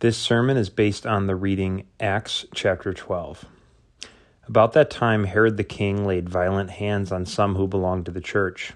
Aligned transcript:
This 0.00 0.16
sermon 0.16 0.56
is 0.56 0.70
based 0.70 1.04
on 1.04 1.26
the 1.26 1.36
reading 1.36 1.84
Acts 2.00 2.46
chapter 2.54 2.94
12. 2.94 3.44
About 4.48 4.72
that 4.72 4.88
time, 4.88 5.24
Herod 5.24 5.58
the 5.58 5.62
king 5.62 6.06
laid 6.06 6.26
violent 6.26 6.70
hands 6.70 7.12
on 7.12 7.26
some 7.26 7.56
who 7.56 7.68
belonged 7.68 8.06
to 8.06 8.10
the 8.10 8.22
church. 8.22 8.72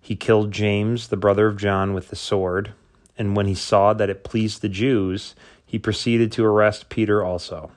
He 0.00 0.16
killed 0.16 0.50
James, 0.50 1.06
the 1.06 1.16
brother 1.16 1.46
of 1.46 1.58
John, 1.58 1.94
with 1.94 2.08
the 2.08 2.16
sword, 2.16 2.72
and 3.16 3.36
when 3.36 3.46
he 3.46 3.54
saw 3.54 3.92
that 3.92 4.10
it 4.10 4.24
pleased 4.24 4.60
the 4.60 4.68
Jews, 4.68 5.36
he 5.64 5.78
proceeded 5.78 6.32
to 6.32 6.44
arrest 6.44 6.88
Peter 6.88 7.22
also. 7.22 7.70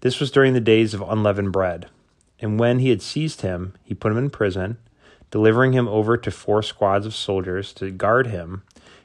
This 0.00 0.20
was 0.20 0.30
during 0.30 0.52
the 0.52 0.60
days 0.60 0.92
of 0.92 1.00
unleavened 1.00 1.52
bread. 1.52 1.88
And 2.40 2.60
when 2.60 2.80
he 2.80 2.90
had 2.90 3.00
seized 3.00 3.40
him, 3.40 3.72
he 3.82 3.94
put 3.94 4.12
him 4.12 4.18
in 4.18 4.28
prison, 4.28 4.76
delivering 5.30 5.72
him 5.72 5.88
over 5.88 6.18
to 6.18 6.30
four 6.30 6.62
squads 6.62 7.06
of 7.06 7.14
soldiers 7.14 7.72
to 7.72 7.90
guard 7.90 8.26
him 8.26 8.64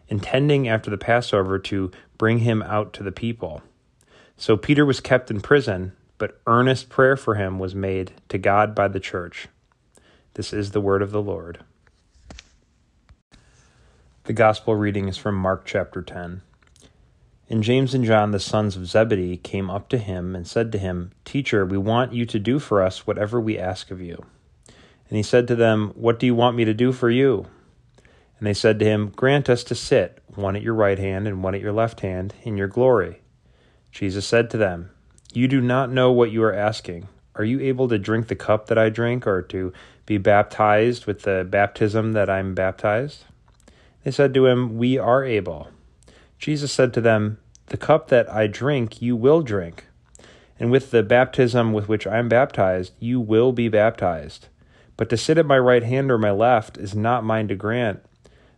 intending 0.10 0.68
after 0.68 0.90
the 0.90 0.98
Passover 0.98 1.60
to 1.60 1.92
bring 2.18 2.40
him 2.40 2.62
out 2.64 2.94
to 2.94 3.04
the 3.04 3.12
people. 3.12 3.62
So 4.38 4.58
Peter 4.58 4.86
was 4.86 5.00
kept 5.00 5.32
in 5.32 5.42
prison, 5.42 5.94
but 6.18 6.40
earnest 6.48 6.90
prayer 6.90 7.18
for 7.18 7.36
him 7.36 7.60
was 7.60 7.76
made 7.76 8.14
to 8.30 8.38
God 8.38 8.74
by 8.74 8.88
the 8.88 9.00
church. 9.00 9.48
This 10.36 10.54
is 10.54 10.72
the 10.72 10.82
word 10.82 11.02
of 11.02 11.12
the 11.12 11.22
Lord. 11.22 11.64
The 14.26 14.34
gospel 14.34 14.76
reading 14.76 15.08
is 15.08 15.18
from 15.18 15.36
Mark 15.36 15.66
chapter 15.66 16.02
10. 16.02 16.42
And 17.50 17.64
James 17.64 17.94
and 17.94 18.04
John, 18.04 18.32
the 18.32 18.40
sons 18.40 18.76
of 18.76 18.86
Zebedee, 18.86 19.38
came 19.38 19.70
up 19.70 19.88
to 19.90 19.98
him 19.98 20.36
and 20.36 20.46
said 20.46 20.72
to 20.74 20.78
him, 20.78 21.12
Teacher, 21.24 21.66
we 21.66 21.78
want 21.78 22.12
you 22.12 22.26
to 22.26 22.38
do 22.38 22.60
for 22.60 22.84
us 22.84 23.08
whatever 23.08 23.40
we 23.40 23.58
ask 23.58 23.90
of 23.90 24.02
you. 24.02 24.26
And 25.08 25.16
he 25.16 25.24
said 25.24 25.48
to 25.48 25.56
them, 25.56 25.94
What 25.96 26.20
do 26.20 26.26
you 26.26 26.36
want 26.36 26.58
me 26.58 26.66
to 26.66 26.74
do 26.74 26.92
for 26.92 27.10
you? 27.10 27.46
And 28.40 28.48
they 28.48 28.53
said 28.53 28.80
to 28.80 28.86
him, 28.86 29.09
Grant 29.16 29.50
us 29.50 29.64
to 29.66 29.75
sit, 29.75 30.22
one 30.36 30.56
at 30.56 30.62
your 30.62 30.75
right 30.75 31.00
hand 31.00 31.28
and 31.28 31.44
one 31.44 31.56
at 31.56 31.62
your 31.62 31.73
left 31.73 32.02
hand, 32.02 32.34
in 32.44 32.58
your 32.58 32.67
glory. 32.67 33.22
Jesus 33.92 34.28
said 34.28 34.50
to 34.52 34.58
them, 34.58 34.92
You 35.34 35.48
do 35.48 35.59
not 35.59 35.92
know 35.92 36.12
what 36.12 36.31
you 36.31 36.44
are 36.44 36.53
asking. 36.53 37.08
Are 37.36 37.44
you 37.44 37.59
able 37.59 37.88
to 37.88 37.97
drink 37.97 38.28
the 38.28 38.36
cup 38.36 38.67
that 38.67 38.78
I 38.78 38.89
drink, 38.89 39.25
or 39.25 39.42
to 39.44 39.73
be 40.06 40.17
baptized 40.17 41.06
with 41.06 41.23
the 41.23 41.45
baptism 41.50 42.14
that 42.14 42.30
I 42.30 42.39
am 42.39 42.53
baptized? 42.53 43.25
They 44.03 44.12
said 44.12 44.34
to 44.36 44.45
him, 44.45 44.78
We 44.78 44.97
are 44.97 45.23
able. 45.23 45.69
Jesus 46.38 46.72
said 46.72 46.94
to 46.94 47.02
them, 47.02 47.40
The 47.67 47.78
cup 47.78 48.09
that 48.09 48.31
I 48.31 48.47
drink, 48.47 49.02
you 49.02 49.16
will 49.16 49.42
drink, 49.42 49.86
and 50.59 50.72
with 50.72 50.92
the 50.92 51.03
baptism 51.03 51.73
with 51.73 51.88
which 51.88 52.06
I 52.06 52.17
am 52.17 52.30
baptized, 52.30 52.94
you 53.00 53.19
will 53.19 53.52
be 53.52 53.67
baptized. 53.67 54.47
But 54.95 55.09
to 55.09 55.17
sit 55.17 55.38
at 55.38 55.45
my 55.45 55.59
right 55.59 55.84
hand 55.84 56.12
or 56.12 56.17
my 56.17 56.31
left 56.31 56.78
is 56.78 56.95
not 56.95 57.23
mine 57.23 57.47
to 57.50 57.56
grant 57.56 58.03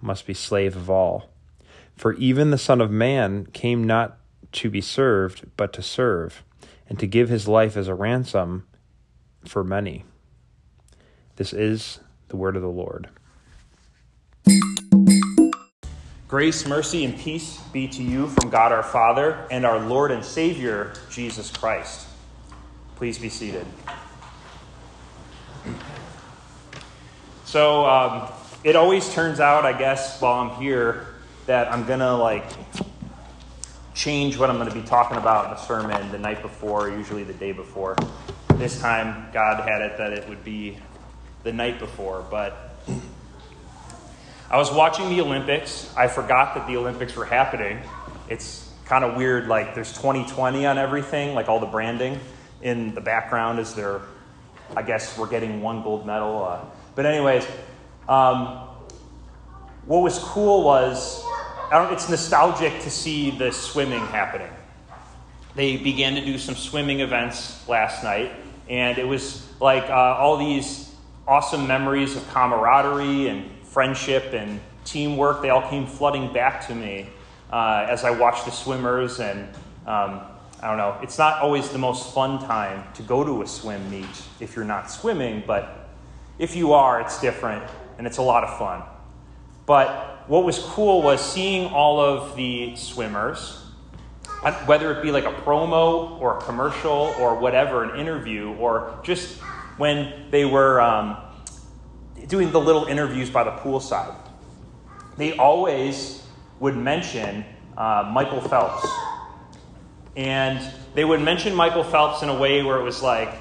must 0.00 0.26
be 0.26 0.34
slave 0.34 0.76
of 0.76 0.88
all. 0.88 1.30
For 1.96 2.14
even 2.14 2.50
the 2.50 2.58
Son 2.58 2.80
of 2.80 2.90
Man 2.90 3.46
came 3.46 3.84
not 3.84 4.18
to 4.52 4.70
be 4.70 4.80
served, 4.80 5.46
but 5.56 5.72
to 5.72 5.82
serve, 5.82 6.42
and 6.88 6.98
to 6.98 7.06
give 7.06 7.28
his 7.28 7.48
life 7.48 7.76
as 7.76 7.88
a 7.88 7.94
ransom 7.94 8.66
for 9.44 9.64
many. 9.64 10.04
This 11.36 11.52
is 11.52 12.00
the 12.28 12.36
word 12.36 12.56
of 12.56 12.62
the 12.62 12.68
Lord. 12.68 13.08
Grace, 16.28 16.66
mercy, 16.66 17.04
and 17.04 17.18
peace 17.18 17.58
be 17.72 17.88
to 17.88 18.02
you 18.02 18.26
from 18.28 18.50
God 18.50 18.70
our 18.70 18.82
Father 18.82 19.46
and 19.50 19.64
our 19.64 19.78
Lord 19.78 20.10
and 20.10 20.22
Savior, 20.22 20.92
Jesus 21.10 21.50
Christ. 21.50 22.06
Please 22.96 23.18
be 23.18 23.30
seated. 23.30 23.66
So, 27.44 27.86
um, 27.86 28.30
it 28.68 28.76
always 28.76 29.08
turns 29.14 29.40
out, 29.40 29.64
I 29.64 29.72
guess, 29.72 30.20
while 30.20 30.46
I'm 30.46 30.60
here, 30.60 31.06
that 31.46 31.72
I'm 31.72 31.86
going 31.86 32.00
to 32.00 32.14
like 32.14 32.44
change 33.94 34.36
what 34.36 34.50
I'm 34.50 34.56
going 34.56 34.68
to 34.68 34.74
be 34.74 34.86
talking 34.86 35.16
about 35.16 35.46
in 35.46 35.50
the 35.52 35.56
sermon 35.56 36.12
the 36.12 36.18
night 36.18 36.42
before, 36.42 36.90
usually 36.90 37.24
the 37.24 37.32
day 37.32 37.52
before. 37.52 37.96
This 38.56 38.78
time, 38.78 39.32
God 39.32 39.66
had 39.66 39.80
it 39.80 39.96
that 39.96 40.12
it 40.12 40.28
would 40.28 40.44
be 40.44 40.76
the 41.44 41.52
night 41.52 41.78
before, 41.78 42.26
but 42.30 42.76
I 44.50 44.58
was 44.58 44.70
watching 44.70 45.08
the 45.08 45.22
Olympics. 45.22 45.90
I 45.96 46.06
forgot 46.06 46.54
that 46.54 46.66
the 46.66 46.76
Olympics 46.76 47.16
were 47.16 47.24
happening. 47.24 47.80
It's 48.28 48.70
kind 48.84 49.02
of 49.02 49.16
weird, 49.16 49.48
like 49.48 49.74
there's 49.74 49.94
2020 49.94 50.66
on 50.66 50.76
everything, 50.76 51.34
like 51.34 51.48
all 51.48 51.58
the 51.58 51.64
branding. 51.64 52.20
In 52.60 52.94
the 52.94 53.00
background 53.00 53.60
is 53.60 53.74
there, 53.74 54.02
I 54.76 54.82
guess 54.82 55.16
we're 55.16 55.30
getting 55.30 55.62
one 55.62 55.82
gold 55.82 56.04
medal. 56.04 56.44
Uh, 56.44 56.60
but, 56.94 57.06
anyways, 57.06 57.46
um, 58.08 58.68
what 59.84 60.02
was 60.02 60.18
cool 60.18 60.64
was 60.64 61.24
it's 61.72 62.08
nostalgic 62.08 62.80
to 62.80 62.90
see 62.90 63.30
the 63.30 63.52
swimming 63.52 64.00
happening. 64.06 64.50
They 65.54 65.76
began 65.76 66.14
to 66.14 66.24
do 66.24 66.38
some 66.38 66.54
swimming 66.54 67.00
events 67.00 67.68
last 67.68 68.02
night, 68.02 68.32
and 68.68 68.96
it 68.96 69.06
was 69.06 69.46
like 69.60 69.84
uh, 69.84 69.92
all 69.92 70.38
these 70.38 70.94
awesome 71.26 71.66
memories 71.66 72.16
of 72.16 72.26
camaraderie 72.32 73.28
and 73.28 73.50
friendship 73.64 74.32
and 74.32 74.60
teamwork. 74.84 75.42
They 75.42 75.50
all 75.50 75.68
came 75.68 75.86
flooding 75.86 76.32
back 76.32 76.66
to 76.68 76.74
me 76.74 77.08
uh, 77.52 77.86
as 77.88 78.04
I 78.04 78.10
watched 78.10 78.46
the 78.46 78.52
swimmers. 78.52 79.20
And 79.20 79.40
um, 79.86 80.22
I 80.62 80.68
don't 80.68 80.78
know, 80.78 80.96
it's 81.02 81.18
not 81.18 81.42
always 81.42 81.68
the 81.68 81.78
most 81.78 82.14
fun 82.14 82.38
time 82.38 82.84
to 82.94 83.02
go 83.02 83.24
to 83.24 83.42
a 83.42 83.46
swim 83.46 83.90
meet 83.90 84.06
if 84.40 84.56
you're 84.56 84.64
not 84.64 84.90
swimming, 84.90 85.42
but 85.46 85.90
if 86.38 86.56
you 86.56 86.72
are, 86.72 87.00
it's 87.00 87.20
different 87.20 87.64
and 87.98 88.06
it's 88.06 88.18
a 88.18 88.22
lot 88.22 88.44
of 88.44 88.56
fun. 88.56 88.82
But 89.66 90.24
what 90.28 90.44
was 90.44 90.58
cool 90.58 91.02
was 91.02 91.20
seeing 91.20 91.70
all 91.70 92.00
of 92.00 92.36
the 92.36 92.74
swimmers, 92.76 93.64
uh, 94.42 94.52
whether 94.64 94.92
it 94.92 95.02
be 95.02 95.10
like 95.10 95.24
a 95.24 95.32
promo 95.32 96.18
or 96.20 96.38
a 96.38 96.40
commercial 96.40 97.14
or 97.18 97.34
whatever, 97.34 97.84
an 97.84 97.98
interview, 97.98 98.54
or 98.54 98.98
just 99.02 99.38
when 99.76 100.30
they 100.30 100.44
were 100.44 100.80
um, 100.80 101.16
doing 102.28 102.50
the 102.50 102.60
little 102.60 102.86
interviews 102.86 103.28
by 103.30 103.44
the 103.44 103.50
poolside. 103.50 104.14
They 105.16 105.36
always 105.36 106.22
would 106.60 106.76
mention 106.76 107.44
uh, 107.76 108.10
Michael 108.12 108.40
Phelps. 108.40 108.86
And 110.16 110.60
they 110.94 111.04
would 111.04 111.20
mention 111.20 111.54
Michael 111.54 111.84
Phelps 111.84 112.22
in 112.22 112.28
a 112.28 112.36
way 112.38 112.62
where 112.62 112.78
it 112.78 112.82
was 112.82 113.02
like, 113.02 113.34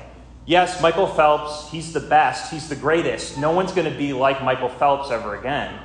Yes, 0.48 0.82
Michael 0.82 1.08
Phelps, 1.08 1.70
he's 1.70 1.92
the 1.92 2.00
best, 2.00 2.54
he's 2.54 2.70
the 2.70 2.76
greatest. 2.78 3.38
No 3.38 3.52
one's 3.52 3.74
going 3.74 3.92
to 3.92 3.98
be 3.98 4.14
like 4.14 4.42
Michael 4.42 4.70
Phelps 4.70 5.12
ever 5.12 5.36
again, 5.36 5.78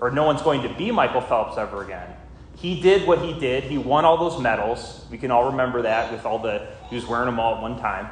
or 0.00 0.10
no 0.10 0.24
one's 0.24 0.42
going 0.42 0.62
to 0.62 0.74
be 0.74 0.90
Michael 0.90 1.20
Phelps 1.20 1.56
ever 1.56 1.84
again. 1.84 2.16
He 2.56 2.80
did 2.80 3.06
what 3.06 3.20
he 3.20 3.38
did. 3.38 3.62
He 3.62 3.78
won 3.78 4.04
all 4.04 4.16
those 4.16 4.42
medals. 4.42 5.06
We 5.08 5.18
can 5.18 5.30
all 5.30 5.52
remember 5.52 5.82
that 5.82 6.10
with 6.10 6.26
all 6.26 6.40
the, 6.40 6.66
he 6.90 6.96
was 6.96 7.06
wearing 7.06 7.26
them 7.26 7.38
all 7.38 7.54
at 7.54 7.62
one 7.62 7.78
time. 7.78 8.08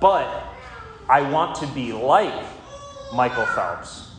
But 0.00 0.44
I 1.08 1.28
want 1.28 1.56
to 1.56 1.66
be 1.66 1.92
like 1.92 2.46
Michael 3.12 3.46
Phelps. 3.46 4.12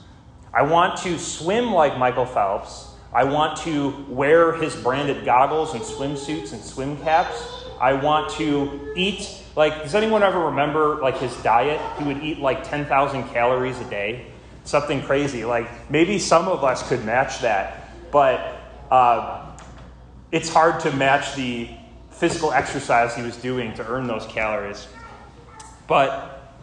I 0.53 0.63
want 0.63 0.97
to 1.03 1.17
swim 1.17 1.71
like 1.71 1.97
Michael 1.97 2.25
Phelps. 2.25 2.93
I 3.13 3.23
want 3.23 3.57
to 3.59 4.05
wear 4.09 4.51
his 4.51 4.75
branded 4.75 5.23
goggles 5.23 5.73
and 5.73 5.81
swimsuits 5.81 6.51
and 6.51 6.61
swim 6.61 6.97
caps. 6.97 7.63
I 7.79 7.93
want 7.93 8.31
to 8.33 8.91
eat 8.97 9.38
like, 9.55 9.83
does 9.83 9.95
anyone 9.95 10.23
ever 10.23 10.39
remember 10.45 10.95
like 10.97 11.17
his 11.17 11.35
diet? 11.37 11.81
He 11.97 12.05
would 12.05 12.23
eat 12.23 12.39
like 12.39 12.67
10,000 12.67 13.23
calories 13.29 13.79
a 13.79 13.89
day, 13.89 14.27
something 14.63 15.01
crazy. 15.01 15.45
Like 15.45 15.89
maybe 15.89 16.19
some 16.19 16.47
of 16.47 16.63
us 16.63 16.87
could 16.87 17.03
match 17.05 17.39
that, 17.39 17.91
but 18.11 18.61
uh, 18.91 19.55
it's 20.31 20.49
hard 20.49 20.79
to 20.81 20.91
match 20.93 21.35
the 21.35 21.69
physical 22.11 22.51
exercise 22.51 23.15
he 23.15 23.21
was 23.21 23.37
doing 23.37 23.73
to 23.75 23.87
earn 23.87 24.07
those 24.07 24.25
calories. 24.27 24.87
But 25.87 26.53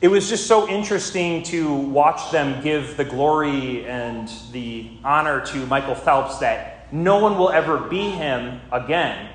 it 0.00 0.08
was 0.08 0.28
just 0.28 0.46
so 0.46 0.68
interesting 0.68 1.42
to 1.44 1.74
watch 1.74 2.30
them 2.30 2.62
give 2.62 2.96
the 2.96 3.04
glory 3.04 3.86
and 3.86 4.30
the 4.52 4.90
honor 5.02 5.46
to 5.46 5.66
Michael 5.66 5.94
Phelps 5.94 6.38
that 6.38 6.92
no 6.92 7.20
one 7.20 7.38
will 7.38 7.50
ever 7.50 7.78
be 7.78 8.10
him 8.10 8.60
again 8.70 9.30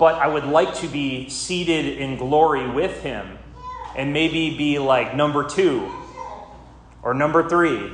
but 0.00 0.14
I 0.14 0.28
would 0.28 0.46
like 0.46 0.76
to 0.76 0.88
be 0.88 1.28
seated 1.28 1.98
in 1.98 2.16
glory 2.16 2.66
with 2.66 3.02
him 3.02 3.38
and 3.94 4.14
maybe 4.14 4.56
be 4.56 4.78
like 4.78 5.14
number 5.14 5.46
two 5.46 5.92
or 7.02 7.12
number 7.12 7.46
three. 7.46 7.92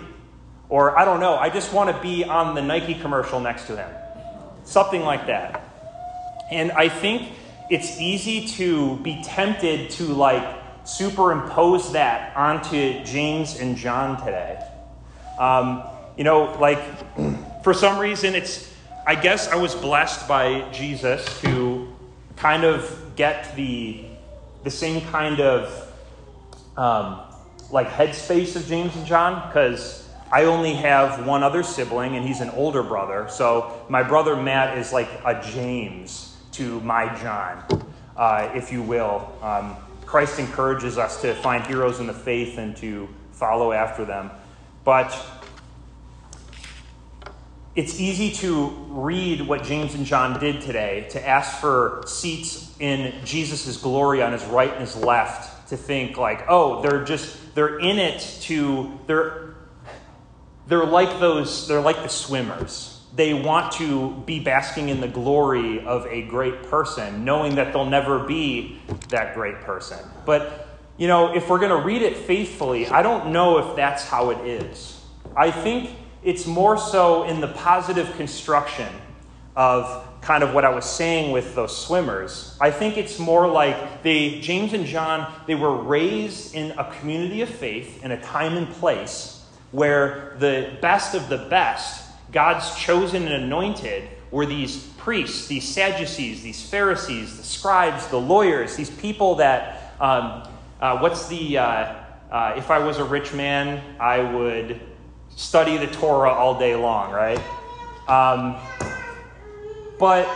Or 0.68 0.96
I 0.96 1.04
don't 1.04 1.18
know, 1.18 1.34
I 1.34 1.50
just 1.50 1.72
want 1.72 1.94
to 1.94 2.00
be 2.00 2.22
on 2.22 2.54
the 2.54 2.62
Nike 2.62 2.94
commercial 2.94 3.40
next 3.40 3.66
to 3.66 3.76
him. 3.76 3.90
Something 4.62 5.02
like 5.02 5.26
that. 5.26 5.64
And 6.48 6.70
I 6.70 6.88
think 6.88 7.32
it's 7.70 8.00
easy 8.00 8.46
to 8.50 8.98
be 8.98 9.20
tempted 9.24 9.90
to 9.90 10.04
like 10.04 10.44
superimpose 10.84 11.92
that 11.92 12.36
onto 12.36 13.02
James 13.02 13.58
and 13.58 13.76
John 13.76 14.24
today. 14.24 14.64
Um, 15.40 15.82
you 16.16 16.22
know, 16.22 16.56
like 16.60 16.78
for 17.64 17.74
some 17.74 17.98
reason, 17.98 18.36
it's, 18.36 18.72
I 19.04 19.16
guess 19.16 19.48
I 19.48 19.56
was 19.56 19.74
blessed 19.74 20.28
by 20.28 20.70
Jesus 20.70 21.24
to 21.40 21.75
kind 22.36 22.64
of 22.64 23.12
get 23.16 23.54
the, 23.56 24.04
the 24.64 24.70
same 24.70 25.00
kind 25.10 25.40
of 25.40 25.92
um, 26.76 27.20
like 27.70 27.88
headspace 27.88 28.56
of 28.56 28.66
James 28.66 28.94
and 28.96 29.06
John 29.06 29.48
because 29.48 30.08
I 30.30 30.44
only 30.44 30.74
have 30.74 31.26
one 31.26 31.42
other 31.42 31.62
sibling 31.62 32.16
and 32.16 32.26
he's 32.26 32.40
an 32.40 32.50
older 32.50 32.82
brother. 32.82 33.26
So 33.28 33.84
my 33.88 34.02
brother 34.02 34.36
Matt 34.36 34.76
is 34.76 34.92
like 34.92 35.08
a 35.24 35.40
James 35.52 36.36
to 36.52 36.80
my 36.80 37.14
John, 37.20 37.64
uh, 38.16 38.50
if 38.54 38.72
you 38.72 38.82
will. 38.82 39.32
Um, 39.42 39.76
Christ 40.04 40.38
encourages 40.38 40.98
us 40.98 41.20
to 41.22 41.34
find 41.34 41.66
heroes 41.66 42.00
in 42.00 42.06
the 42.06 42.14
faith 42.14 42.58
and 42.58 42.76
to 42.78 43.08
follow 43.32 43.72
after 43.72 44.04
them. 44.04 44.30
But 44.84 45.10
it's 47.76 48.00
easy 48.00 48.32
to 48.32 48.68
read 48.88 49.42
what 49.42 49.62
James 49.62 49.94
and 49.94 50.06
John 50.06 50.40
did 50.40 50.62
today, 50.62 51.06
to 51.10 51.28
ask 51.28 51.60
for 51.60 52.02
seats 52.06 52.74
in 52.80 53.12
Jesus' 53.24 53.76
glory 53.76 54.22
on 54.22 54.32
his 54.32 54.42
right 54.46 54.72
and 54.72 54.80
his 54.80 54.96
left, 54.96 55.68
to 55.68 55.76
think 55.76 56.16
like, 56.16 56.46
oh, 56.48 56.80
they're 56.80 57.04
just, 57.04 57.54
they're 57.54 57.78
in 57.78 57.98
it 57.98 58.20
to, 58.42 58.98
they're, 59.06 59.56
they're 60.66 60.86
like 60.86 61.20
those, 61.20 61.68
they're 61.68 61.82
like 61.82 62.02
the 62.02 62.08
swimmers. 62.08 62.94
They 63.14 63.34
want 63.34 63.72
to 63.72 64.22
be 64.24 64.40
basking 64.40 64.88
in 64.88 65.02
the 65.02 65.08
glory 65.08 65.84
of 65.84 66.06
a 66.06 66.22
great 66.22 66.62
person, 66.64 67.26
knowing 67.26 67.56
that 67.56 67.74
they'll 67.74 67.84
never 67.84 68.20
be 68.20 68.80
that 69.10 69.34
great 69.34 69.60
person. 69.60 69.98
But, 70.24 70.66
you 70.96 71.08
know, 71.08 71.34
if 71.34 71.50
we're 71.50 71.58
going 71.58 71.78
to 71.78 71.86
read 71.86 72.00
it 72.00 72.16
faithfully, 72.16 72.88
I 72.88 73.02
don't 73.02 73.32
know 73.32 73.58
if 73.58 73.76
that's 73.76 74.04
how 74.04 74.30
it 74.30 74.46
is. 74.46 74.98
I 75.36 75.50
think 75.50 75.90
it's 76.26 76.44
more 76.44 76.76
so 76.76 77.22
in 77.22 77.40
the 77.40 77.46
positive 77.46 78.12
construction 78.16 78.92
of 79.54 80.04
kind 80.20 80.42
of 80.42 80.52
what 80.52 80.64
I 80.64 80.70
was 80.70 80.84
saying 80.84 81.30
with 81.30 81.54
those 81.54 81.74
swimmers. 81.74 82.58
I 82.60 82.72
think 82.72 82.96
it's 82.96 83.20
more 83.20 83.46
like 83.46 84.02
they, 84.02 84.40
James 84.40 84.72
and 84.72 84.84
John, 84.86 85.32
they 85.46 85.54
were 85.54 85.76
raised 85.76 86.52
in 86.52 86.72
a 86.72 86.92
community 86.98 87.42
of 87.42 87.48
faith 87.48 88.04
in 88.04 88.10
a 88.10 88.20
time 88.20 88.56
and 88.56 88.68
place 88.68 89.46
where 89.70 90.34
the 90.40 90.76
best 90.82 91.14
of 91.14 91.28
the 91.28 91.38
best, 91.38 92.10
God's 92.32 92.76
chosen 92.76 93.22
and 93.28 93.44
anointed, 93.44 94.08
were 94.32 94.46
these 94.46 94.78
priests, 94.98 95.46
these 95.46 95.66
Sadducees, 95.68 96.42
these 96.42 96.60
Pharisees, 96.60 97.36
the 97.36 97.44
scribes, 97.44 98.08
the 98.08 98.18
lawyers, 98.18 98.74
these 98.74 98.90
people 98.90 99.36
that, 99.36 99.94
um, 100.00 100.42
uh, 100.80 100.98
what's 100.98 101.28
the, 101.28 101.58
uh, 101.58 101.94
uh, 102.32 102.54
if 102.56 102.72
I 102.72 102.80
was 102.80 102.98
a 102.98 103.04
rich 103.04 103.32
man, 103.32 103.80
I 104.00 104.18
would 104.18 104.80
study 105.36 105.76
the 105.76 105.86
Torah 105.86 106.32
all 106.32 106.58
day 106.58 106.74
long, 106.74 107.12
right? 107.12 107.40
Um, 108.08 108.56
but 109.98 110.28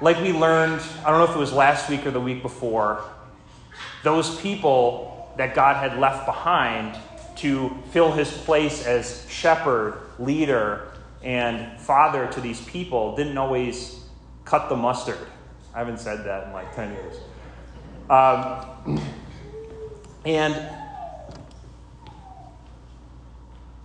like 0.00 0.20
we 0.20 0.32
learned, 0.32 0.82
I 1.04 1.10
don't 1.10 1.18
know 1.18 1.30
if 1.30 1.36
it 1.36 1.38
was 1.38 1.52
last 1.52 1.88
week 1.88 2.06
or 2.06 2.10
the 2.10 2.20
week 2.20 2.42
before, 2.42 3.04
those 4.02 4.40
people 4.40 5.32
that 5.36 5.54
God 5.54 5.76
had 5.76 5.98
left 5.98 6.26
behind 6.26 6.98
to 7.36 7.76
fill 7.90 8.12
his 8.12 8.30
place 8.30 8.84
as 8.84 9.26
shepherd, 9.30 9.98
leader, 10.18 10.88
and 11.22 11.80
father 11.80 12.26
to 12.32 12.40
these 12.40 12.60
people 12.62 13.14
didn't 13.14 13.38
always 13.38 14.04
cut 14.44 14.68
the 14.68 14.76
mustard. 14.76 15.18
I 15.74 15.78
haven't 15.78 16.00
said 16.00 16.24
that 16.24 16.48
in 16.48 16.52
like 16.52 16.74
10 16.74 16.92
years. 16.92 17.16
Um, 18.10 19.00
and 20.24 20.81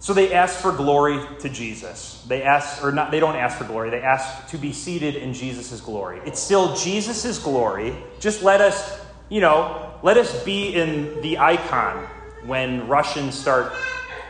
so 0.07 0.13
they 0.13 0.31
ask 0.31 0.61
for 0.61 0.71
glory 0.71 1.19
to 1.39 1.49
Jesus. 1.49 2.23
They 2.29 2.41
ask, 2.41 2.81
or 2.81 2.93
not, 2.93 3.11
they 3.11 3.19
don't 3.19 3.35
ask 3.35 3.57
for 3.57 3.65
glory, 3.65 3.89
they 3.89 3.99
ask 3.99 4.47
to 4.51 4.57
be 4.57 4.71
seated 4.71 5.17
in 5.17 5.33
Jesus' 5.33 5.81
glory. 5.81 6.21
It's 6.25 6.39
still 6.39 6.73
Jesus' 6.77 7.37
glory. 7.39 7.93
Just 8.17 8.41
let 8.41 8.61
us, 8.61 9.01
you 9.27 9.41
know, 9.41 9.99
let 10.03 10.15
us 10.15 10.45
be 10.45 10.73
in 10.73 11.21
the 11.21 11.39
icon 11.39 12.07
when 12.45 12.87
Russians 12.87 13.37
start, 13.37 13.73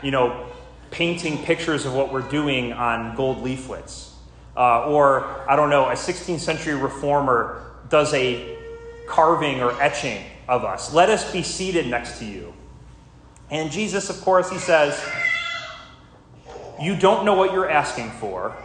you 0.02 0.10
know, 0.10 0.48
painting 0.90 1.44
pictures 1.44 1.86
of 1.86 1.94
what 1.94 2.12
we're 2.12 2.28
doing 2.28 2.72
on 2.72 3.14
gold 3.14 3.42
leaflets. 3.42 4.16
Uh, 4.56 4.90
or, 4.90 5.48
I 5.48 5.54
don't 5.54 5.70
know, 5.70 5.90
a 5.90 5.92
16th 5.92 6.40
century 6.40 6.74
reformer 6.74 7.62
does 7.88 8.12
a 8.14 8.58
carving 9.06 9.62
or 9.62 9.80
etching 9.80 10.24
of 10.48 10.64
us. 10.64 10.92
Let 10.92 11.08
us 11.08 11.30
be 11.32 11.44
seated 11.44 11.86
next 11.86 12.18
to 12.18 12.24
you. 12.24 12.52
And 13.48 13.70
Jesus, 13.70 14.10
of 14.10 14.20
course, 14.22 14.50
he 14.50 14.58
says, 14.58 15.00
you 16.80 16.96
don't 16.96 17.24
know 17.24 17.34
what 17.34 17.52
you're 17.52 17.68
asking 17.68 18.10
for. 18.10 18.56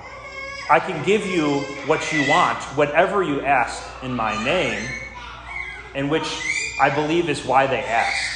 I 0.69 0.79
can 0.79 1.03
give 1.05 1.25
you 1.25 1.59
what 1.87 2.11
you 2.13 2.27
want, 2.29 2.57
whatever 2.77 3.21
you 3.21 3.41
ask 3.41 3.83
in 4.03 4.13
my 4.13 4.41
name, 4.43 4.87
and 5.93 6.09
which 6.09 6.27
I 6.79 6.89
believe 6.89 7.29
is 7.29 7.45
why 7.45 7.67
they 7.67 7.83
asked. 7.83 8.29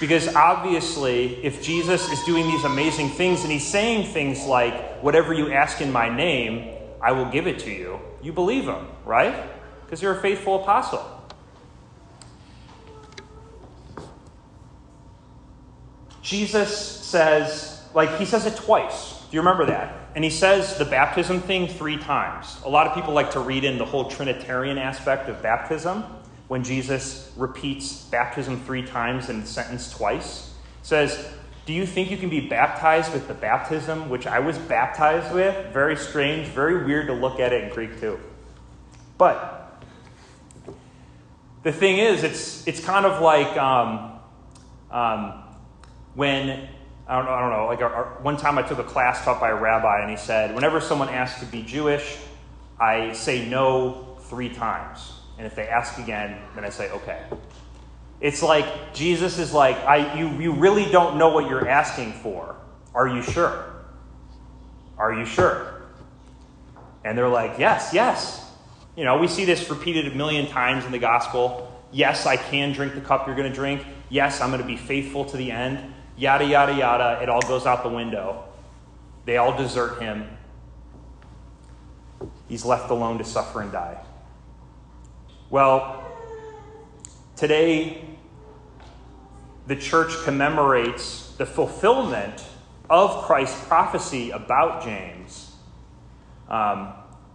Because 0.00 0.34
obviously, 0.34 1.44
if 1.44 1.62
Jesus 1.62 2.10
is 2.10 2.22
doing 2.24 2.46
these 2.48 2.64
amazing 2.64 3.10
things 3.10 3.42
and 3.42 3.52
he's 3.52 3.66
saying 3.66 4.12
things 4.12 4.44
like, 4.44 5.00
whatever 5.02 5.32
you 5.32 5.52
ask 5.52 5.80
in 5.80 5.92
my 5.92 6.08
name, 6.08 6.76
I 7.00 7.12
will 7.12 7.26
give 7.26 7.46
it 7.46 7.60
to 7.60 7.70
you, 7.70 8.00
you 8.22 8.32
believe 8.32 8.64
him, 8.64 8.86
right? 9.04 9.34
Because 9.84 10.02
you're 10.02 10.16
a 10.16 10.20
faithful 10.20 10.62
apostle. 10.62 11.04
Jesus 16.22 16.76
says, 16.76 17.81
like 17.94 18.18
he 18.18 18.24
says 18.24 18.46
it 18.46 18.56
twice. 18.56 19.20
Do 19.30 19.36
you 19.36 19.40
remember 19.40 19.66
that? 19.66 19.94
And 20.14 20.22
he 20.22 20.30
says 20.30 20.76
the 20.76 20.84
baptism 20.84 21.40
thing 21.40 21.68
three 21.68 21.96
times. 21.96 22.58
A 22.64 22.68
lot 22.68 22.86
of 22.86 22.94
people 22.94 23.14
like 23.14 23.30
to 23.32 23.40
read 23.40 23.64
in 23.64 23.78
the 23.78 23.84
whole 23.84 24.10
Trinitarian 24.10 24.78
aspect 24.78 25.28
of 25.28 25.42
baptism 25.42 26.04
when 26.48 26.62
Jesus 26.62 27.32
repeats 27.36 28.04
baptism 28.04 28.60
three 28.64 28.84
times 28.84 29.30
in 29.30 29.40
the 29.40 29.46
sentence 29.46 29.90
twice. 29.90 30.52
says, 30.82 31.32
Do 31.64 31.72
you 31.72 31.86
think 31.86 32.10
you 32.10 32.18
can 32.18 32.28
be 32.28 32.46
baptized 32.46 33.12
with 33.12 33.26
the 33.26 33.34
baptism 33.34 34.10
which 34.10 34.26
I 34.26 34.38
was 34.38 34.58
baptized 34.58 35.34
with? 35.34 35.72
Very 35.72 35.96
strange, 35.96 36.48
very 36.48 36.84
weird 36.84 37.06
to 37.06 37.14
look 37.14 37.40
at 37.40 37.54
it 37.54 37.64
in 37.64 37.70
Greek 37.70 37.98
too. 38.00 38.20
But 39.16 39.82
the 41.62 41.72
thing 41.72 41.98
is, 41.98 42.22
it's, 42.22 42.66
it's 42.66 42.84
kind 42.84 43.06
of 43.06 43.22
like 43.22 43.56
um, 43.56 44.18
um, 44.90 45.44
when 46.14 46.68
I 47.06 47.16
don't 47.16 47.24
know, 47.24 47.32
I 47.32 47.40
don't 47.40 47.50
know 47.50 47.66
like 47.66 47.80
our, 47.80 47.92
our, 47.92 48.04
one 48.22 48.36
time 48.36 48.58
I 48.58 48.62
took 48.62 48.78
a 48.78 48.84
class 48.84 49.24
taught 49.24 49.40
by 49.40 49.50
a 49.50 49.54
rabbi, 49.54 50.00
and 50.02 50.10
he 50.10 50.16
said, 50.16 50.54
whenever 50.54 50.80
someone 50.80 51.08
asks 51.08 51.40
to 51.40 51.46
be 51.46 51.62
Jewish, 51.62 52.18
I 52.78 53.12
say 53.12 53.48
no 53.48 54.16
three 54.20 54.48
times. 54.48 55.12
And 55.38 55.46
if 55.46 55.54
they 55.54 55.66
ask 55.66 55.98
again, 55.98 56.40
then 56.54 56.64
I 56.64 56.68
say 56.68 56.90
okay. 56.90 57.24
It's 58.20 58.42
like 58.42 58.94
Jesus 58.94 59.38
is 59.38 59.52
like, 59.52 59.76
I, 59.78 60.16
you, 60.18 60.28
you 60.40 60.52
really 60.52 60.84
don't 60.90 61.16
know 61.16 61.30
what 61.30 61.50
you're 61.50 61.68
asking 61.68 62.12
for. 62.12 62.54
Are 62.94 63.08
you 63.08 63.22
sure? 63.22 63.64
Are 64.96 65.12
you 65.12 65.24
sure? 65.24 65.82
And 67.04 67.18
they're 67.18 67.28
like, 67.28 67.58
yes, 67.58 67.90
yes. 67.92 68.48
You 68.94 69.04
know, 69.04 69.18
we 69.18 69.26
see 69.26 69.44
this 69.44 69.68
repeated 69.68 70.06
a 70.06 70.14
million 70.14 70.46
times 70.46 70.84
in 70.84 70.92
the 70.92 71.00
gospel. 71.00 71.68
Yes, 71.90 72.26
I 72.26 72.36
can 72.36 72.72
drink 72.72 72.94
the 72.94 73.00
cup 73.00 73.26
you're 73.26 73.34
going 73.34 73.50
to 73.50 73.54
drink. 73.54 73.84
Yes, 74.08 74.40
I'm 74.40 74.50
going 74.50 74.62
to 74.62 74.66
be 74.66 74.76
faithful 74.76 75.24
to 75.24 75.36
the 75.36 75.50
end 75.50 75.92
yada, 76.16 76.44
yada, 76.44 76.74
yada. 76.74 77.22
It 77.22 77.28
all 77.28 77.42
goes 77.42 77.66
out 77.66 77.82
the 77.82 77.88
window. 77.88 78.44
They 79.24 79.36
all 79.36 79.56
desert 79.56 80.00
him. 80.00 80.28
He's 82.48 82.64
left 82.64 82.90
alone 82.90 83.18
to 83.18 83.24
suffer 83.24 83.62
and 83.62 83.72
die. 83.72 83.98
Well, 85.50 86.04
today, 87.36 88.04
the 89.66 89.76
church 89.76 90.12
commemorates 90.24 91.34
the 91.36 91.46
fulfillment 91.46 92.44
of 92.90 93.24
Christ's 93.24 93.64
prophecy 93.66 94.30
about 94.30 94.84
James 94.84 95.54
um, 96.48 96.92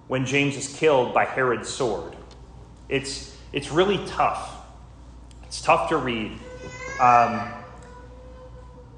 when 0.08 0.26
James 0.26 0.56
is 0.56 0.78
killed 0.78 1.14
by 1.14 1.26
Herod's 1.26 1.70
sword. 1.70 2.16
It's, 2.90 3.36
it's 3.52 3.72
really 3.72 4.06
tough. 4.06 4.56
It's 5.44 5.62
tough 5.62 5.90
to 5.90 5.98
read. 5.98 6.32
Um, 7.02 7.54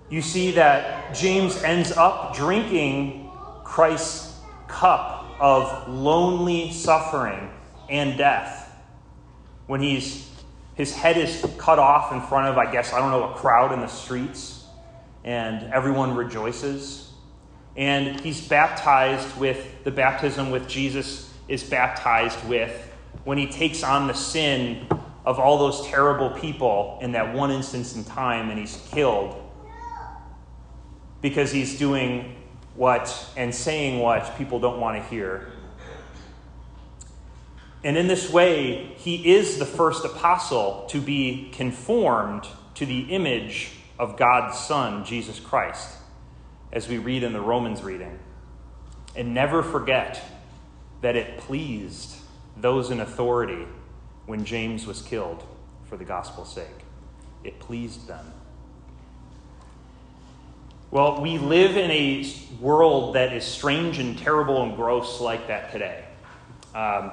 you 0.10 0.22
see 0.22 0.51
that 0.51 1.13
James 1.13 1.62
ends 1.63 1.92
up 1.92 2.36
drinking 2.36 3.32
Christ's 3.63 4.39
cup 4.68 5.25
of 5.39 5.88
lonely 5.88 6.72
suffering 6.72 7.50
and 7.89 8.18
death. 8.18 8.74
When 9.68 9.82
he's 9.82 10.28
his 10.75 10.96
head 10.96 11.18
is 11.18 11.46
cut 11.58 11.78
off 11.78 12.13
in 12.13 12.22
front 12.22 12.48
of 12.48 12.58
i 12.58 12.72
guess 12.72 12.94
i 12.94 13.00
don't 13.00 13.12
know 13.12 13.32
a 13.32 13.34
crowd 13.34 13.74
in 13.74 13.82
the 13.82 13.88
streets 13.88 14.60
and 15.24 15.72
everyone 15.74 16.16
rejoices. 16.16 17.12
And 17.75 18.20
he's 18.22 18.46
baptized 18.48 19.38
with 19.38 19.84
the 19.84 19.92
baptism 19.92 20.50
with 20.51 20.68
Jesus 20.68 21.32
is 21.48 21.63
baptized 21.63 22.44
with 22.48 22.72
when 23.24 23.38
he 23.38 23.48
takes 23.48 23.84
on 23.84 24.08
the 24.08 24.13
sin 24.13 24.88
of 25.25 25.39
all 25.39 25.58
those 25.58 25.86
terrible 25.88 26.30
people 26.32 26.98
in 27.01 27.12
that 27.13 27.34
one 27.34 27.51
instance 27.51 27.96
in 27.96 28.04
time 28.04 28.50
and 28.50 28.60
he's 28.60 28.78
killed 28.92 29.49
because 31.22 31.52
he's 31.52 31.78
doing 31.78 32.36
what 32.76 33.30
and 33.36 33.54
saying 33.54 34.00
what 34.00 34.38
people 34.38 34.60
don't 34.60 34.80
want 34.80 35.02
to 35.02 35.10
hear. 35.10 35.52
And 37.84 37.98
in 37.98 38.08
this 38.08 38.30
way, 38.30 38.94
he 38.98 39.34
is 39.36 39.58
the 39.58 39.66
first 39.66 40.04
apostle 40.04 40.86
to 40.90 41.00
be 41.00 41.50
conformed 41.54 42.48
to 42.76 42.86
the 42.86 43.02
image 43.14 43.72
of 43.98 44.18
God's 44.18 44.58
Son, 44.58 45.06
Jesus 45.06 45.40
Christ, 45.40 45.98
as 46.72 46.88
we 46.88 46.98
read 46.98 47.24
in 47.24 47.34
the 47.34 47.42
Romans 47.42 47.82
reading. 47.82 48.20
And 49.16 49.34
never 49.34 49.64
forget 49.64 50.22
that 51.02 51.16
it 51.16 51.38
pleased 51.38 52.16
those 52.58 52.92
in 52.92 53.00
authority 53.00 53.66
when 54.26 54.46
James 54.46 54.86
was 54.86 55.02
killed 55.02 55.44
for 55.86 55.98
the 55.98 56.06
gospel's 56.06 56.54
sake. 56.54 56.68
It 57.44 57.60
pleased 57.60 58.08
them. 58.08 58.26
Well, 60.91 61.22
we 61.22 61.38
live 61.38 61.77
in 61.77 61.91
a 61.91 62.34
world 62.60 63.13
that 63.13 63.31
is 63.31 63.43
strange 63.43 64.00
and 64.00 64.17
terrible 64.17 64.63
and 64.63 64.75
gross 64.75 65.22
like 65.22 65.48
that 65.48 65.72
today. 65.72 66.03
Um, 66.74 67.12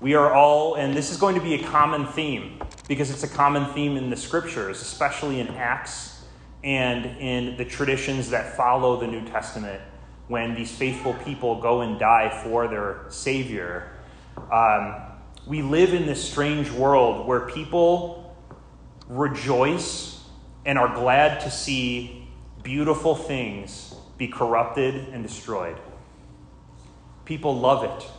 we 0.00 0.14
are 0.14 0.34
all, 0.34 0.74
and 0.74 0.92
this 0.92 1.12
is 1.12 1.16
going 1.16 1.36
to 1.36 1.40
be 1.40 1.54
a 1.54 1.62
common 1.62 2.08
theme 2.08 2.60
because 2.88 3.12
it's 3.12 3.22
a 3.22 3.28
common 3.28 3.72
theme 3.74 3.96
in 3.96 4.10
the 4.10 4.16
scriptures, 4.16 4.82
especially 4.82 5.38
in 5.38 5.46
Acts 5.50 6.24
and 6.64 7.06
in 7.20 7.56
the 7.56 7.64
traditions 7.64 8.30
that 8.30 8.56
follow 8.56 8.98
the 8.98 9.06
New 9.06 9.24
Testament 9.24 9.80
when 10.26 10.56
these 10.56 10.72
faithful 10.72 11.14
people 11.24 11.60
go 11.60 11.82
and 11.82 12.00
die 12.00 12.42
for 12.42 12.66
their 12.66 13.04
Savior. 13.08 13.88
Um, 14.52 14.96
we 15.46 15.62
live 15.62 15.94
in 15.94 16.06
this 16.06 16.28
strange 16.28 16.72
world 16.72 17.28
where 17.28 17.42
people 17.42 18.36
rejoice 19.08 20.24
and 20.64 20.76
are 20.76 20.92
glad 20.92 21.42
to 21.42 21.52
see 21.52 22.25
beautiful 22.66 23.14
things 23.14 23.94
be 24.18 24.26
corrupted 24.26 24.96
and 25.12 25.22
destroyed. 25.22 25.76
People 27.24 27.56
love 27.56 27.84
it. 27.84 28.10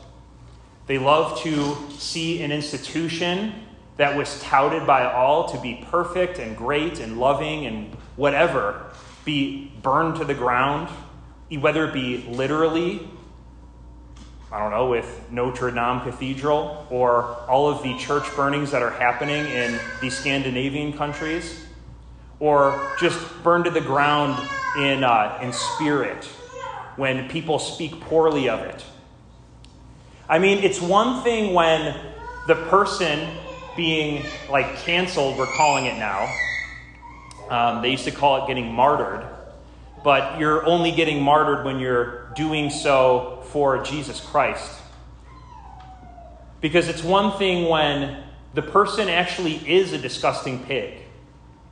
They 0.86 0.98
love 0.98 1.42
to 1.42 1.76
see 1.98 2.42
an 2.42 2.54
institution 2.54 3.54
that 3.98 4.16
was 4.16 4.42
touted 4.42 4.88
by 4.88 5.04
all 5.12 5.50
to 5.50 5.60
be 5.60 5.86
perfect 5.92 6.40
and 6.40 6.56
great 6.56 7.02
and 7.02 7.20
loving 7.20 7.66
and 7.66 7.94
whatever 8.16 8.90
be 9.26 9.70
burned 9.84 10.16
to 10.16 10.24
the 10.24 10.34
ground, 10.34 10.88
whether 11.60 11.86
it 11.86 11.94
be 11.94 12.20
literally, 12.30 13.06
I 14.50 14.60
don't 14.60 14.72
know, 14.72 14.90
with 14.90 15.30
Notre 15.30 15.72
Dame 15.72 16.00
Cathedral 16.00 16.88
or 16.90 17.24
all 17.50 17.70
of 17.70 17.84
the 17.84 17.98
church 17.98 18.34
burnings 18.34 18.72
that 18.72 18.82
are 18.82 18.92
happening 18.92 19.46
in 19.46 19.78
the 20.00 20.10
Scandinavian 20.10 20.94
countries, 20.94 21.67
or 22.40 22.96
just 23.00 23.20
burned 23.44 23.66
to 23.66 23.72
the 23.72 23.82
ground 23.82 24.38
in, 24.78 25.04
uh, 25.04 25.40
in 25.42 25.52
spirit 25.54 26.24
when 26.96 27.28
people 27.30 27.60
speak 27.60 28.00
poorly 28.02 28.50
of 28.50 28.60
it 28.60 28.84
I 30.30 30.40
mean, 30.40 30.58
it's 30.58 30.82
one 30.82 31.24
thing 31.24 31.54
when 31.54 31.98
the 32.48 32.56
person 32.56 33.30
being 33.78 34.26
like 34.50 34.76
canceled, 34.80 35.38
we're 35.38 35.46
calling 35.46 35.86
it 35.86 35.98
now. 35.98 36.30
Um, 37.50 37.82
they 37.82 37.92
used 37.92 38.04
to 38.06 38.12
call 38.12 38.44
it 38.44 38.48
getting 38.48 38.74
martyred, 38.74 39.26
but 40.04 40.38
you're 40.38 40.66
only 40.66 40.92
getting 40.92 41.22
martyred 41.22 41.66
when 41.66 41.80
you're 41.80 42.28
doing 42.36 42.70
so 42.70 43.42
for 43.52 43.82
Jesus 43.84 44.20
Christ. 44.20 44.82
Because 46.60 46.90
it's 46.90 47.04
one 47.04 47.38
thing 47.38 47.70
when 47.70 48.22
the 48.54 48.62
person 48.62 49.08
actually 49.08 49.56
is 49.66 49.94
a 49.94 49.98
disgusting 49.98 50.62
pig, 50.66 50.96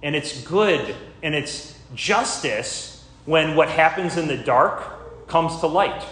and 0.06 0.16
it's 0.16 0.44
good 0.44 0.96
and 1.24 1.34
it's 1.34 1.78
justice 1.96 3.04
when 3.26 3.56
what 3.56 3.70
happens 3.70 4.18
in 4.18 4.28
the 4.28 4.38
dark 4.38 5.28
comes 5.28 5.60
to 5.62 5.68
light. 5.68 6.06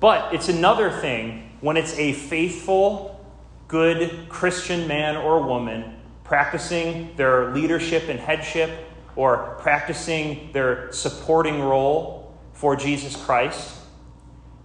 But 0.00 0.32
it's 0.32 0.48
another 0.48 0.90
thing 0.90 1.52
when 1.60 1.76
it's 1.76 1.92
a 1.98 2.14
faithful, 2.14 3.22
good 3.68 4.30
Christian 4.30 4.88
man 4.88 5.14
or 5.14 5.42
woman 5.42 6.00
practicing 6.24 7.14
their 7.16 7.52
leadership 7.52 8.08
and 8.08 8.18
headship 8.18 8.70
or 9.14 9.58
practicing 9.60 10.50
their 10.52 10.90
supporting 10.90 11.60
role 11.60 12.34
for 12.54 12.76
Jesus 12.76 13.14
Christ, 13.14 13.76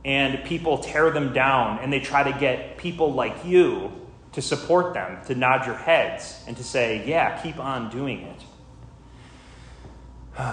and 0.06 0.41
people 0.46 0.77
tear 0.77 1.12
them 1.12 1.34
down 1.34 1.79
and 1.79 1.91
they 1.91 2.00
try 2.00 2.24
to 2.32 2.39
get 2.39 2.77
people 2.77 3.12
like 3.12 3.44
you 3.44 4.06
to 4.38 4.41
support 4.44 4.94
them, 4.94 5.17
to 5.25 5.34
nod 5.34 5.65
your 5.65 5.74
heads, 5.74 6.44
and 6.46 6.56
to 6.56 6.63
say, 6.63 7.03
Yeah, 7.08 7.41
keep 7.41 7.58
on 7.58 7.89
doing 7.89 8.22
it. 8.22 8.39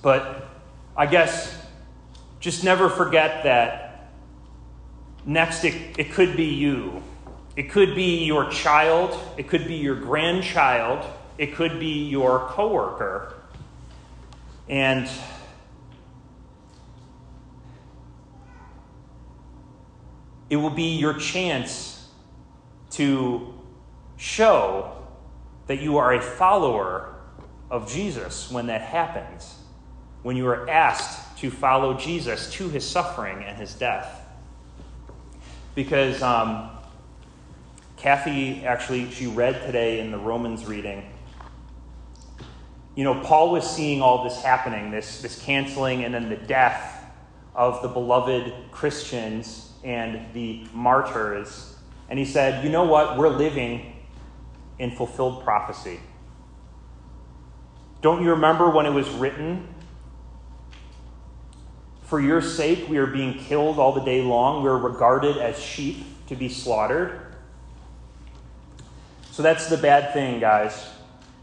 but 0.00 0.48
I 0.96 1.06
guess 1.06 1.60
just 2.38 2.62
never 2.62 2.88
forget 2.88 3.42
that 3.42 4.12
next 5.26 5.64
it, 5.64 5.98
it 5.98 6.12
could 6.12 6.36
be 6.36 6.44
you. 6.44 7.02
It 7.56 7.70
could 7.70 7.96
be 7.96 8.24
your 8.24 8.48
child, 8.48 9.18
it 9.36 9.48
could 9.48 9.66
be 9.66 9.74
your 9.74 9.96
grandchild, 9.96 11.04
it 11.36 11.56
could 11.56 11.80
be 11.80 12.08
your 12.08 12.46
coworker. 12.50 13.34
And 14.68 15.10
it 20.48 20.54
will 20.54 20.70
be 20.70 20.96
your 20.96 21.14
chance 21.14 21.93
to 22.94 23.54
show 24.16 24.96
that 25.66 25.80
you 25.80 25.98
are 25.98 26.14
a 26.14 26.20
follower 26.20 27.14
of 27.70 27.90
Jesus 27.90 28.50
when 28.50 28.66
that 28.66 28.82
happens. 28.82 29.54
When 30.22 30.36
you 30.36 30.46
are 30.46 30.68
asked 30.68 31.38
to 31.38 31.50
follow 31.50 31.94
Jesus 31.94 32.50
to 32.52 32.68
his 32.68 32.88
suffering 32.88 33.42
and 33.44 33.58
his 33.58 33.74
death. 33.74 34.20
Because 35.74 36.22
um, 36.22 36.70
Kathy 37.96 38.64
actually, 38.64 39.10
she 39.10 39.26
read 39.26 39.62
today 39.66 40.00
in 40.00 40.10
the 40.10 40.18
Romans 40.18 40.66
reading. 40.66 41.10
You 42.94 43.02
know, 43.02 43.20
Paul 43.20 43.50
was 43.50 43.68
seeing 43.68 44.00
all 44.02 44.22
this 44.22 44.40
happening, 44.40 44.90
this, 44.90 45.20
this 45.20 45.42
canceling 45.42 46.04
and 46.04 46.14
then 46.14 46.28
the 46.28 46.36
death 46.36 47.04
of 47.54 47.82
the 47.82 47.88
beloved 47.88 48.52
Christians 48.70 49.72
and 49.82 50.32
the 50.32 50.66
martyrs. 50.72 51.73
And 52.08 52.18
he 52.18 52.24
said, 52.24 52.64
You 52.64 52.70
know 52.70 52.84
what? 52.84 53.16
We're 53.16 53.28
living 53.28 53.96
in 54.78 54.90
fulfilled 54.90 55.44
prophecy. 55.44 56.00
Don't 58.02 58.22
you 58.22 58.30
remember 58.30 58.68
when 58.70 58.86
it 58.86 58.92
was 58.92 59.08
written 59.10 59.74
for 62.04 62.20
your 62.20 62.42
sake, 62.42 62.88
we 62.88 62.98
are 62.98 63.06
being 63.06 63.34
killed 63.38 63.78
all 63.78 63.92
the 63.92 64.02
day 64.02 64.20
long. 64.20 64.62
We're 64.62 64.76
regarded 64.76 65.38
as 65.38 65.58
sheep 65.58 66.04
to 66.28 66.36
be 66.36 66.48
slaughtered. 66.48 67.20
So 69.30 69.42
that's 69.42 69.68
the 69.68 69.78
bad 69.78 70.12
thing, 70.12 70.38
guys. 70.38 70.86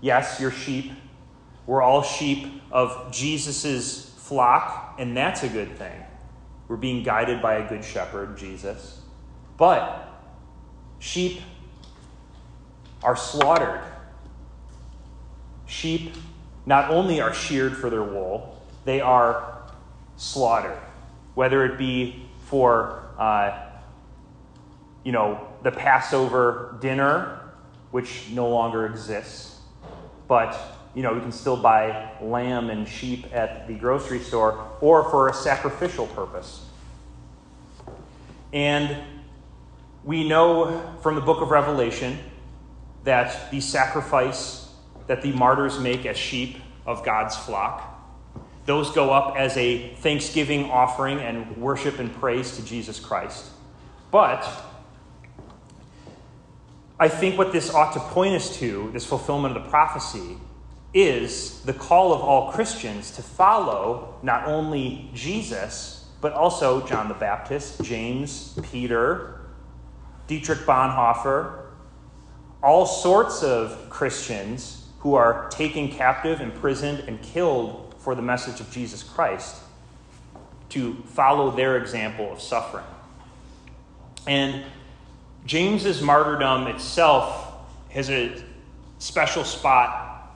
Yes, 0.02 0.38
you're 0.40 0.52
sheep. 0.52 0.94
We're 1.66 1.82
all 1.82 2.04
sheep 2.04 2.62
of 2.72 3.12
Jesus' 3.12 4.12
flock, 4.18 4.96
and 5.00 5.18
that's 5.18 5.44
a 5.44 5.50
good 5.50 5.76
thing. 5.78 6.04
We're 6.68 6.78
being 6.78 7.04
guided 7.04 7.42
by 7.42 7.56
a 7.56 7.68
good 7.68 7.84
shepherd, 7.84 8.38
Jesus. 8.38 9.02
But 9.58 10.08
sheep 11.02 11.42
are 13.04 13.18
slaughtered. 13.18 13.82
Sheep 15.66 16.14
not 16.66 16.90
only 16.90 17.20
are 17.20 17.34
sheared 17.34 17.76
for 17.76 17.90
their 17.90 18.04
wool, 18.04 18.62
they 18.86 19.02
are 19.02 19.64
slaughtered, 20.16 20.78
whether 21.34 21.66
it 21.66 21.78
be 21.78 22.26
for, 22.46 23.10
uh, 23.18 23.68
you 25.04 25.12
know, 25.12 25.48
the 25.64 25.72
Passover 25.72 26.78
dinner, 26.80 27.40
which 27.90 28.30
no 28.30 28.48
longer 28.50 28.86
exists, 28.86 29.60
but 30.28 30.58
you 30.94 31.04
know, 31.04 31.16
you 31.16 31.22
can 31.22 31.32
still 31.32 31.56
buy 31.56 32.12
lamb 32.22 32.70
and 32.70 32.88
sheep 32.88 33.34
at 33.34 33.68
the 33.68 33.74
grocery 33.74 34.20
store, 34.20 34.68
or 34.82 35.10
for 35.10 35.30
a 35.30 35.34
sacrificial 35.34 36.08
purpose. 36.08 36.66
And 38.52 38.98
we 40.04 40.28
know 40.28 40.98
from 41.02 41.16
the 41.16 41.22
book 41.22 41.42
of 41.42 41.52
Revelation 41.52 42.18
that 43.04 43.52
the 43.52 43.62
sacrifice 43.62 44.70
that 45.08 45.22
the 45.22 45.32
martyrs 45.32 45.80
make 45.80 46.06
as 46.06 46.18
sheep 46.18 46.58
of 46.86 47.04
God's 47.04 47.36
flock 47.36 47.92
those 48.66 48.92
go 48.92 49.12
up 49.12 49.36
as 49.38 49.58
a 49.58 49.90
thanksgiving 49.96 50.70
offering 50.70 51.20
and 51.20 51.58
worship 51.58 52.00
and 52.00 52.14
praise 52.14 52.58
to 52.58 52.66
Jesus 52.66 53.00
Christ. 53.00 53.50
But 54.12 54.48
I 57.00 57.08
think 57.08 57.38
what 57.38 57.52
this 57.52 57.74
ought 57.74 57.94
to 57.94 58.00
point 58.00 58.36
us 58.36 58.58
to, 58.60 58.92
this 58.94 59.06
fulfillment 59.06 59.58
of 59.58 59.64
the 59.64 59.70
prophecy, 59.70 60.38
is 60.94 61.62
the 61.62 61.74
call 61.74 62.14
of 62.14 62.22
all 62.22 62.52
Christians 62.52 63.12
to 63.12 63.24
follow 63.24 64.20
not 64.22 64.46
only 64.46 65.10
Jesus, 65.14 66.06
but 66.20 66.34
also 66.34 66.86
John 66.86 67.08
the 67.08 67.16
Baptist, 67.16 67.82
James, 67.84 68.58
Peter, 68.72 69.41
Dietrich 70.28 70.60
Bonhoeffer, 70.60 71.66
all 72.64 72.86
sorts 72.86 73.44
of 73.44 73.90
Christians 73.90 74.88
who 75.00 75.16
are 75.16 75.50
taken 75.50 75.90
captive, 75.90 76.42
imprisoned, 76.42 77.00
and 77.08 77.22
killed 77.22 77.96
for 77.98 78.16
the 78.16 78.22
message 78.22 78.60
of 78.60 78.72
Jesus 78.72 79.04
Christ 79.04 79.58
to 80.70 80.94
follow 81.08 81.52
their 81.52 81.78
example 81.78 82.32
of 82.32 82.42
suffering. 82.42 82.86
And 84.28 84.64
James's 85.46 86.02
martyrdom 86.02 86.68
itself 86.68 87.54
has 87.90 88.10
a 88.10 88.42
special 89.00 89.44
spot 89.44 90.32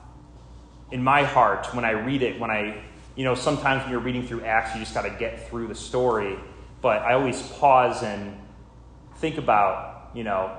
in 0.90 1.02
my 1.02 1.22
heart 1.22 1.72
when 1.74 1.84
I 1.84 1.92
read 1.92 2.22
it. 2.22 2.38
When 2.40 2.50
I, 2.50 2.82
you 3.14 3.24
know, 3.24 3.34
sometimes 3.34 3.82
when 3.82 3.92
you're 3.92 4.00
reading 4.00 4.26
through 4.26 4.42
Acts, 4.42 4.74
you 4.74 4.80
just 4.80 4.94
got 4.94 5.02
to 5.02 5.10
get 5.10 5.48
through 5.48 5.68
the 5.68 5.74
story. 5.74 6.36
But 6.82 7.02
I 7.02 7.14
always 7.14 7.40
pause 7.42 8.02
and 8.02 8.36
think 9.16 9.38
about, 9.38 10.10
you 10.14 10.24
know, 10.24 10.56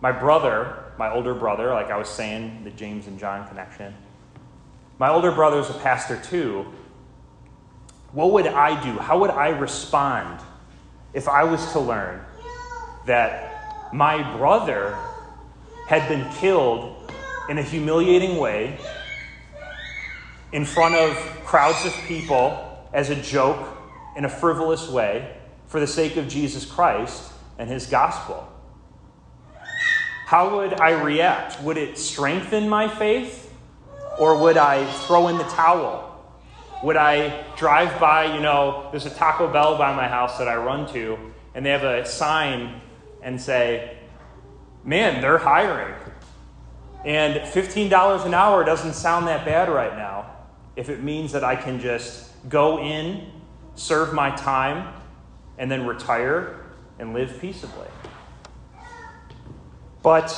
my 0.00 0.12
brother, 0.12 0.92
my 0.98 1.12
older 1.12 1.34
brother, 1.34 1.70
like 1.70 1.90
I 1.90 1.96
was 1.96 2.08
saying, 2.08 2.64
the 2.64 2.70
James 2.70 3.06
and 3.06 3.18
John 3.18 3.46
connection. 3.48 3.94
My 4.98 5.08
older 5.10 5.30
brother's 5.30 5.70
a 5.70 5.74
pastor 5.74 6.20
too. 6.20 6.66
What 8.12 8.32
would 8.32 8.46
I 8.46 8.82
do? 8.82 8.98
How 8.98 9.18
would 9.20 9.30
I 9.30 9.48
respond 9.48 10.40
if 11.14 11.28
I 11.28 11.44
was 11.44 11.72
to 11.72 11.80
learn 11.80 12.20
that 13.06 13.92
my 13.92 14.36
brother 14.36 14.96
had 15.86 16.08
been 16.08 16.30
killed 16.34 17.10
in 17.48 17.58
a 17.58 17.62
humiliating 17.62 18.38
way 18.38 18.78
in 20.52 20.64
front 20.64 20.94
of 20.94 21.16
crowds 21.44 21.84
of 21.86 21.92
people 22.06 22.86
as 22.92 23.10
a 23.10 23.16
joke 23.16 23.68
in 24.16 24.24
a 24.24 24.28
frivolous 24.28 24.88
way 24.88 25.36
for 25.66 25.80
the 25.80 25.86
sake 25.86 26.16
of 26.16 26.28
Jesus 26.28 26.66
Christ 26.66 27.31
and 27.58 27.68
his 27.68 27.86
gospel? 27.86 28.48
How 30.26 30.56
would 30.56 30.80
I 30.80 31.02
react? 31.02 31.60
Would 31.62 31.76
it 31.76 31.98
strengthen 31.98 32.68
my 32.68 32.88
faith 32.88 33.52
or 34.18 34.38
would 34.38 34.56
I 34.56 34.90
throw 35.06 35.28
in 35.28 35.36
the 35.36 35.44
towel? 35.44 36.08
Would 36.82 36.96
I 36.96 37.44
drive 37.56 38.00
by, 38.00 38.34
you 38.34 38.40
know, 38.40 38.88
there's 38.90 39.06
a 39.06 39.10
Taco 39.10 39.52
Bell 39.52 39.76
by 39.76 39.94
my 39.94 40.08
house 40.08 40.38
that 40.38 40.48
I 40.48 40.56
run 40.56 40.90
to, 40.94 41.18
and 41.54 41.64
they 41.64 41.70
have 41.70 41.84
a 41.84 42.06
sign 42.06 42.80
and 43.22 43.40
say, 43.40 43.98
man, 44.84 45.20
they're 45.20 45.38
hiring. 45.38 45.94
And 47.04 47.40
$15 47.40 48.26
an 48.26 48.34
hour 48.34 48.64
doesn't 48.64 48.94
sound 48.94 49.28
that 49.28 49.44
bad 49.44 49.68
right 49.68 49.94
now 49.96 50.30
if 50.76 50.88
it 50.88 51.02
means 51.02 51.32
that 51.32 51.44
I 51.44 51.56
can 51.56 51.78
just 51.78 52.30
go 52.48 52.80
in, 52.80 53.30
serve 53.74 54.14
my 54.14 54.30
time, 54.34 54.94
and 55.58 55.70
then 55.70 55.86
retire 55.86 56.61
and 57.02 57.12
live 57.12 57.38
peaceably. 57.40 57.88
But 60.02 60.34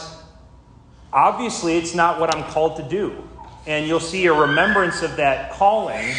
obviously, 1.12 1.76
it's 1.76 1.94
not 1.94 2.18
what 2.18 2.34
I'm 2.34 2.42
called 2.50 2.76
to 2.78 2.82
do. 2.82 3.22
And 3.66 3.86
you'll 3.86 4.00
see 4.00 4.26
a 4.26 4.32
remembrance 4.32 5.02
of 5.02 5.16
that 5.16 5.52
calling 5.52 6.12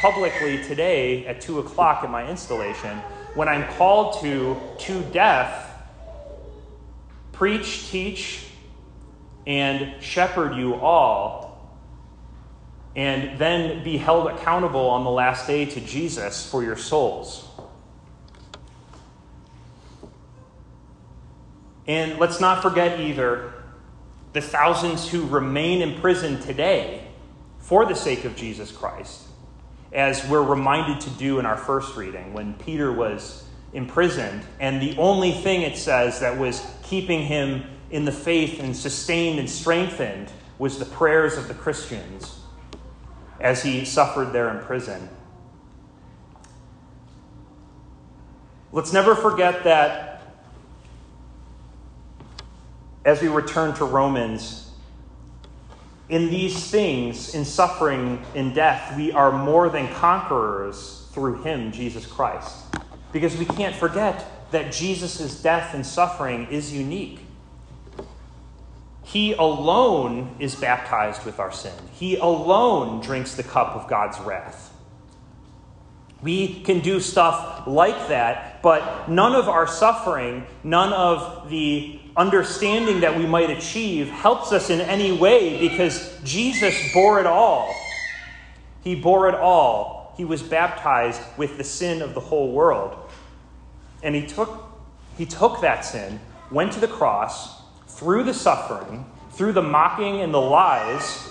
publicly 0.00 0.62
today 0.64 1.26
at 1.26 1.40
2 1.40 1.58
o'clock 1.58 2.04
in 2.04 2.10
my 2.10 2.28
installation 2.28 2.96
when 3.34 3.48
I'm 3.48 3.70
called 3.74 4.20
to, 4.22 4.56
to 4.78 5.02
death, 5.12 5.70
preach, 7.32 7.90
teach, 7.90 8.46
and 9.46 10.00
shepherd 10.02 10.54
you 10.54 10.74
all, 10.74 11.76
and 12.96 13.38
then 13.38 13.84
be 13.84 13.96
held 13.96 14.28
accountable 14.28 14.88
on 14.88 15.04
the 15.04 15.10
last 15.10 15.46
day 15.46 15.64
to 15.64 15.80
Jesus 15.80 16.48
for 16.48 16.62
your 16.62 16.76
souls. 16.76 17.49
And 21.90 22.20
let's 22.20 22.38
not 22.38 22.62
forget 22.62 23.00
either 23.00 23.52
the 24.32 24.40
thousands 24.40 25.08
who 25.08 25.26
remain 25.26 25.82
in 25.82 26.00
prison 26.00 26.40
today 26.40 27.02
for 27.58 27.84
the 27.84 27.96
sake 27.96 28.24
of 28.24 28.36
Jesus 28.36 28.70
Christ, 28.70 29.22
as 29.92 30.24
we're 30.28 30.40
reminded 30.40 31.00
to 31.00 31.10
do 31.10 31.40
in 31.40 31.46
our 31.46 31.56
first 31.56 31.96
reading 31.96 32.32
when 32.32 32.54
Peter 32.54 32.92
was 32.92 33.44
imprisoned, 33.72 34.44
and 34.60 34.80
the 34.80 34.96
only 34.98 35.32
thing 35.32 35.62
it 35.62 35.76
says 35.76 36.20
that 36.20 36.38
was 36.38 36.64
keeping 36.84 37.22
him 37.22 37.64
in 37.90 38.04
the 38.04 38.12
faith 38.12 38.60
and 38.60 38.76
sustained 38.76 39.40
and 39.40 39.50
strengthened 39.50 40.30
was 40.60 40.78
the 40.78 40.84
prayers 40.84 41.36
of 41.36 41.48
the 41.48 41.54
Christians 41.54 42.38
as 43.40 43.64
he 43.64 43.84
suffered 43.84 44.32
there 44.32 44.56
in 44.56 44.64
prison. 44.64 45.08
Let's 48.70 48.92
never 48.92 49.16
forget 49.16 49.64
that 49.64 50.09
as 53.10 53.20
we 53.20 53.26
return 53.26 53.74
to 53.74 53.84
Romans, 53.84 54.70
in 56.08 56.30
these 56.30 56.70
things, 56.70 57.34
in 57.34 57.44
suffering, 57.44 58.24
in 58.36 58.54
death, 58.54 58.96
we 58.96 59.10
are 59.10 59.32
more 59.32 59.68
than 59.68 59.88
conquerors 59.94 61.08
through 61.10 61.42
him, 61.42 61.72
Jesus 61.72 62.06
Christ. 62.06 62.56
Because 63.10 63.36
we 63.36 63.46
can't 63.46 63.74
forget 63.74 64.50
that 64.52 64.70
Jesus' 64.70 65.42
death 65.42 65.74
and 65.74 65.84
suffering 65.84 66.46
is 66.52 66.72
unique. 66.72 67.18
He 69.02 69.32
alone 69.32 70.36
is 70.38 70.54
baptized 70.54 71.24
with 71.24 71.40
our 71.40 71.50
sin. 71.50 71.74
He 71.92 72.16
alone 72.16 73.00
drinks 73.00 73.34
the 73.34 73.42
cup 73.42 73.74
of 73.74 73.88
God's 73.88 74.20
wrath. 74.20 74.69
We 76.22 76.60
can 76.60 76.80
do 76.80 77.00
stuff 77.00 77.66
like 77.66 78.08
that, 78.08 78.62
but 78.62 79.08
none 79.08 79.34
of 79.34 79.48
our 79.48 79.66
suffering, 79.66 80.46
none 80.62 80.92
of 80.92 81.48
the 81.48 81.98
understanding 82.16 83.00
that 83.00 83.16
we 83.16 83.24
might 83.24 83.48
achieve 83.48 84.08
helps 84.08 84.52
us 84.52 84.68
in 84.68 84.80
any 84.80 85.12
way 85.12 85.58
because 85.58 86.18
Jesus 86.22 86.92
bore 86.92 87.20
it 87.20 87.26
all. 87.26 87.74
He 88.82 88.94
bore 88.94 89.28
it 89.28 89.34
all. 89.34 90.14
He 90.16 90.24
was 90.24 90.42
baptized 90.42 91.20
with 91.38 91.56
the 91.56 91.64
sin 91.64 92.02
of 92.02 92.12
the 92.12 92.20
whole 92.20 92.52
world. 92.52 92.96
And 94.02 94.14
he 94.14 94.26
took, 94.26 94.64
he 95.16 95.24
took 95.24 95.62
that 95.62 95.84
sin, 95.84 96.20
went 96.50 96.72
to 96.72 96.80
the 96.80 96.88
cross, 96.88 97.62
through 97.86 98.24
the 98.24 98.34
suffering, 98.34 99.06
through 99.32 99.52
the 99.52 99.62
mocking 99.62 100.20
and 100.20 100.32
the 100.32 100.40
lies, 100.40 101.29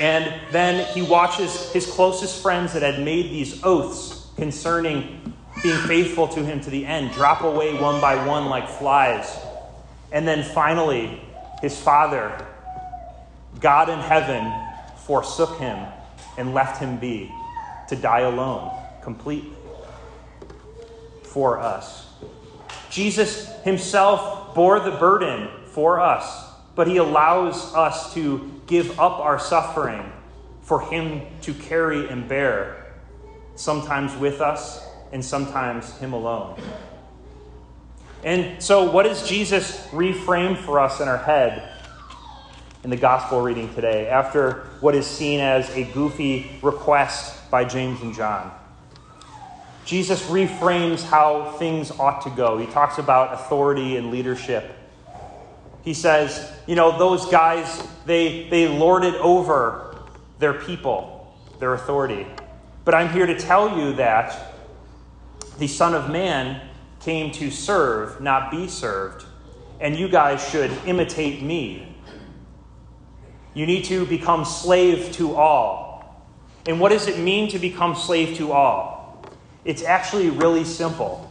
and 0.00 0.40
then 0.50 0.86
he 0.94 1.02
watches 1.02 1.72
his 1.72 1.86
closest 1.86 2.42
friends 2.42 2.72
that 2.72 2.82
had 2.82 3.04
made 3.04 3.30
these 3.30 3.62
oaths 3.62 4.28
concerning 4.36 5.34
being 5.62 5.78
faithful 5.86 6.26
to 6.28 6.44
him 6.44 6.60
to 6.60 6.70
the 6.70 6.84
end 6.84 7.12
drop 7.12 7.42
away 7.42 7.78
one 7.78 8.00
by 8.00 8.26
one 8.26 8.46
like 8.46 8.68
flies. 8.68 9.38
And 10.10 10.26
then 10.26 10.42
finally, 10.42 11.20
his 11.60 11.78
father, 11.78 12.46
God 13.60 13.88
in 13.88 13.98
heaven, 13.98 14.52
forsook 15.06 15.58
him 15.58 15.86
and 16.36 16.54
left 16.54 16.80
him 16.80 16.98
be 16.98 17.30
to 17.88 17.96
die 17.96 18.20
alone 18.20 18.70
completely 19.02 19.52
for 21.22 21.58
us. 21.58 22.06
Jesus 22.90 23.48
himself 23.62 24.54
bore 24.54 24.80
the 24.80 24.90
burden 24.92 25.48
for 25.66 25.98
us, 25.98 26.51
but 26.74 26.86
he 26.86 26.96
allows 26.96 27.74
us 27.74 28.14
to 28.14 28.60
give 28.66 28.98
up 28.98 29.18
our 29.20 29.38
suffering 29.38 30.12
for 30.62 30.80
him 30.80 31.22
to 31.42 31.52
carry 31.52 32.08
and 32.08 32.28
bear, 32.28 32.94
sometimes 33.56 34.16
with 34.16 34.40
us 34.40 34.86
and 35.12 35.24
sometimes 35.24 35.96
him 35.98 36.12
alone. 36.12 36.60
And 38.24 38.62
so, 38.62 38.90
what 38.90 39.02
does 39.02 39.28
Jesus 39.28 39.86
reframe 39.88 40.56
for 40.56 40.78
us 40.78 41.00
in 41.00 41.08
our 41.08 41.18
head 41.18 41.68
in 42.84 42.90
the 42.90 42.96
gospel 42.96 43.40
reading 43.40 43.72
today 43.74 44.08
after 44.08 44.68
what 44.80 44.94
is 44.94 45.06
seen 45.06 45.40
as 45.40 45.68
a 45.70 45.84
goofy 45.92 46.58
request 46.62 47.50
by 47.50 47.64
James 47.64 48.00
and 48.00 48.14
John? 48.14 48.52
Jesus 49.84 50.22
reframes 50.26 51.02
how 51.02 51.52
things 51.58 51.90
ought 51.90 52.22
to 52.22 52.30
go. 52.30 52.56
He 52.58 52.66
talks 52.66 52.98
about 52.98 53.34
authority 53.34 53.96
and 53.96 54.12
leadership. 54.12 54.72
He 55.82 55.94
says, 55.94 56.52
you 56.66 56.76
know, 56.76 56.96
those 56.96 57.26
guys, 57.26 57.86
they, 58.06 58.48
they 58.48 58.68
lord 58.68 59.04
it 59.04 59.14
over 59.16 59.96
their 60.38 60.54
people, 60.54 61.36
their 61.58 61.74
authority. 61.74 62.26
But 62.84 62.94
I'm 62.94 63.08
here 63.10 63.26
to 63.26 63.38
tell 63.38 63.78
you 63.78 63.94
that 63.94 64.54
the 65.58 65.66
Son 65.66 65.94
of 65.94 66.08
Man 66.10 66.60
came 67.00 67.32
to 67.32 67.50
serve, 67.50 68.20
not 68.20 68.50
be 68.50 68.68
served. 68.68 69.24
And 69.80 69.96
you 69.96 70.08
guys 70.08 70.48
should 70.48 70.70
imitate 70.86 71.42
me. 71.42 71.96
You 73.54 73.66
need 73.66 73.84
to 73.86 74.06
become 74.06 74.44
slave 74.44 75.12
to 75.12 75.34
all. 75.34 76.24
And 76.66 76.78
what 76.78 76.90
does 76.90 77.08
it 77.08 77.18
mean 77.18 77.50
to 77.50 77.58
become 77.58 77.96
slave 77.96 78.36
to 78.36 78.52
all? 78.52 79.24
It's 79.64 79.82
actually 79.82 80.30
really 80.30 80.64
simple. 80.64 81.28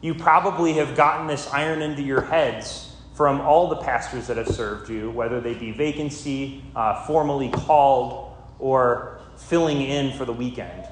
You 0.00 0.14
probably 0.14 0.74
have 0.74 0.96
gotten 0.96 1.26
this 1.26 1.48
iron 1.52 1.82
into 1.82 2.02
your 2.02 2.22
heads 2.22 2.89
from 3.20 3.38
all 3.42 3.68
the 3.68 3.76
pastors 3.76 4.28
that 4.28 4.38
have 4.38 4.48
served 4.48 4.88
you, 4.88 5.10
whether 5.10 5.42
they 5.42 5.52
be 5.52 5.72
vacancy, 5.72 6.64
uh, 6.74 7.04
formally 7.04 7.50
called, 7.50 8.34
or 8.58 9.20
filling 9.36 9.82
in 9.82 10.10
for 10.16 10.24
the 10.24 10.32
weekend. 10.32 10.86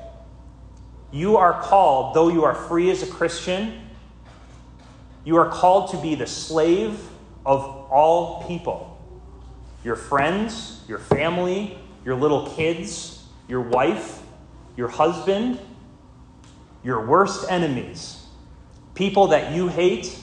You 1.10 1.38
are 1.38 1.58
called, 1.58 2.14
though 2.14 2.28
you 2.28 2.44
are 2.44 2.54
free 2.54 2.90
as 2.90 3.02
a 3.02 3.06
Christian, 3.06 3.80
you 5.24 5.36
are 5.38 5.48
called 5.48 5.90
to 5.92 5.96
be 5.96 6.16
the 6.16 6.26
slave 6.26 7.00
of 7.46 7.62
all 7.90 8.46
people 8.46 9.00
your 9.82 9.96
friends, 9.96 10.82
your 10.86 10.98
family, 10.98 11.78
your 12.04 12.14
little 12.14 12.50
kids, 12.50 13.24
your 13.48 13.62
wife, 13.62 14.20
your 14.76 14.88
husband, 14.88 15.58
your 16.84 17.06
worst 17.06 17.50
enemies, 17.50 18.22
people 18.94 19.28
that 19.28 19.54
you 19.54 19.68
hate, 19.68 20.14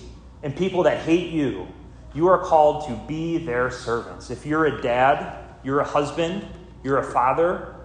and 0.44 0.56
people 0.56 0.84
that 0.84 1.00
hate 1.00 1.32
you. 1.32 1.68
You 2.16 2.28
are 2.30 2.40
called 2.40 2.88
to 2.88 2.96
be 3.08 3.38
their 3.38 3.70
servants. 3.70 4.32
If 4.32 4.46
you're 4.46 4.66
a 4.66 4.82
dad, 4.82 5.38
you're 5.64 5.82
a 5.82 5.86
husband, 5.86 6.48
you're 6.82 6.98
a 6.98 7.04
father, 7.04 7.76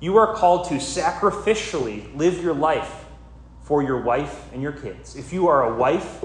you 0.00 0.16
are 0.16 0.34
called 0.34 0.68
to 0.68 0.74
sacrificially 0.76 2.16
live 2.16 2.42
your 2.42 2.54
life 2.54 3.04
for 3.60 3.82
your 3.82 4.00
wife 4.00 4.50
and 4.54 4.62
your 4.62 4.72
kids. 4.72 5.14
If 5.14 5.32
you 5.32 5.48
are 5.48 5.74
a 5.74 5.76
wife, 5.76 6.24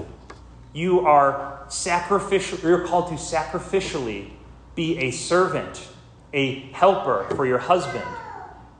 you 0.72 1.06
are 1.06 1.64
sacrificial 1.68 2.58
you're 2.60 2.86
called 2.86 3.08
to 3.08 3.14
sacrificially 3.14 4.30
be 4.74 4.98
a 4.98 5.10
servant, 5.10 5.88
a 6.32 6.60
helper 6.72 7.26
for 7.34 7.44
your 7.46 7.58
husband, 7.58 8.04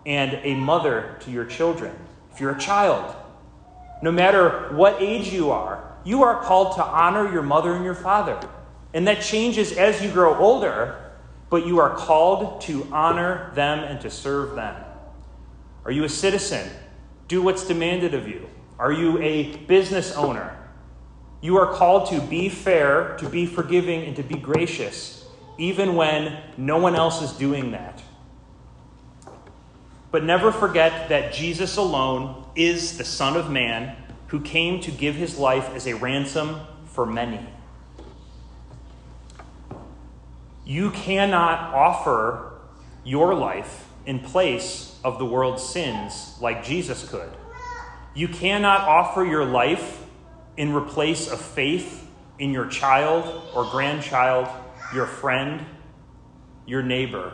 and 0.06 0.34
a 0.42 0.54
mother 0.54 1.18
to 1.20 1.30
your 1.30 1.44
children. 1.44 1.94
If 2.32 2.40
you're 2.40 2.52
a 2.52 2.58
child, 2.58 3.14
no 4.02 4.12
matter 4.12 4.74
what 4.74 5.00
age 5.00 5.32
you 5.32 5.50
are, 5.50 5.85
you 6.06 6.22
are 6.22 6.40
called 6.40 6.76
to 6.76 6.84
honor 6.84 7.30
your 7.32 7.42
mother 7.42 7.74
and 7.74 7.84
your 7.84 7.94
father. 7.94 8.38
And 8.94 9.08
that 9.08 9.20
changes 9.20 9.72
as 9.72 10.00
you 10.00 10.10
grow 10.10 10.36
older, 10.36 11.12
but 11.50 11.66
you 11.66 11.80
are 11.80 11.96
called 11.96 12.60
to 12.62 12.86
honor 12.92 13.50
them 13.54 13.80
and 13.80 14.00
to 14.02 14.08
serve 14.08 14.54
them. 14.54 14.76
Are 15.84 15.90
you 15.90 16.04
a 16.04 16.08
citizen? 16.08 16.70
Do 17.26 17.42
what's 17.42 17.66
demanded 17.66 18.14
of 18.14 18.28
you. 18.28 18.48
Are 18.78 18.92
you 18.92 19.18
a 19.18 19.56
business 19.66 20.14
owner? 20.14 20.56
You 21.40 21.58
are 21.58 21.74
called 21.74 22.08
to 22.10 22.20
be 22.20 22.48
fair, 22.50 23.16
to 23.18 23.28
be 23.28 23.44
forgiving, 23.44 24.04
and 24.04 24.14
to 24.14 24.22
be 24.22 24.36
gracious, 24.36 25.26
even 25.58 25.96
when 25.96 26.40
no 26.56 26.78
one 26.78 26.94
else 26.94 27.20
is 27.20 27.32
doing 27.32 27.72
that. 27.72 28.00
But 30.12 30.22
never 30.22 30.52
forget 30.52 31.08
that 31.08 31.34
Jesus 31.34 31.76
alone 31.76 32.44
is 32.54 32.96
the 32.96 33.04
Son 33.04 33.36
of 33.36 33.50
Man 33.50 33.96
who 34.28 34.40
came 34.40 34.80
to 34.80 34.90
give 34.90 35.14
his 35.14 35.38
life 35.38 35.70
as 35.74 35.86
a 35.86 35.94
ransom 35.94 36.60
for 36.86 37.06
many. 37.06 37.46
You 40.64 40.90
cannot 40.90 41.74
offer 41.74 42.54
your 43.04 43.34
life 43.34 43.88
in 44.04 44.18
place 44.18 44.98
of 45.04 45.18
the 45.18 45.24
world's 45.24 45.62
sins 45.62 46.36
like 46.40 46.64
Jesus 46.64 47.08
could. 47.08 47.30
You 48.14 48.28
cannot 48.28 48.80
offer 48.80 49.24
your 49.24 49.44
life 49.44 50.04
in 50.56 50.72
replace 50.72 51.30
of 51.30 51.40
faith 51.40 52.08
in 52.38 52.50
your 52.50 52.66
child 52.66 53.42
or 53.54 53.64
grandchild, 53.70 54.48
your 54.94 55.06
friend, 55.06 55.64
your 56.66 56.82
neighbor. 56.82 57.32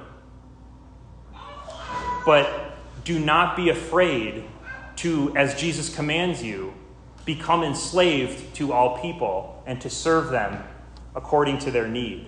But 2.26 2.74
do 3.04 3.18
not 3.18 3.56
be 3.56 3.68
afraid 3.70 4.44
to, 5.02 5.36
as 5.36 5.56
Jesus 5.56 5.92
commands 5.92 6.42
you, 6.42 6.72
become 7.24 7.64
enslaved 7.64 8.54
to 8.54 8.72
all 8.72 9.00
people 9.00 9.60
and 9.66 9.80
to 9.80 9.90
serve 9.90 10.30
them 10.30 10.62
according 11.16 11.58
to 11.58 11.72
their 11.72 11.88
need. 11.88 12.26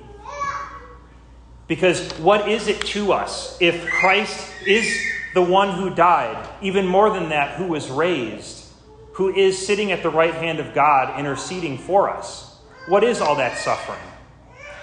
Because 1.69 2.13
what 2.19 2.49
is 2.49 2.67
it 2.67 2.81
to 2.87 3.13
us 3.13 3.57
if 3.61 3.87
Christ 3.87 4.49
is 4.67 4.93
the 5.35 5.43
one 5.43 5.71
who 5.79 5.95
died, 5.95 6.49
even 6.63 6.87
more 6.87 7.11
than 7.11 7.29
that, 7.29 7.57
who 7.57 7.69
was 7.69 7.91
raised, 7.91 8.65
who 9.13 9.33
is 9.33 9.65
sitting 9.65 9.93
at 9.93 10.03
the 10.03 10.11
right 10.11 10.35
hand 10.35 10.59
of 10.59 10.75
God 10.75 11.19
interceding 11.19 11.79
for 11.79 12.11
us? 12.11 12.59
What 12.87 13.05
is 13.05 13.21
all 13.21 13.37
that 13.37 13.57
suffering? 13.57 14.01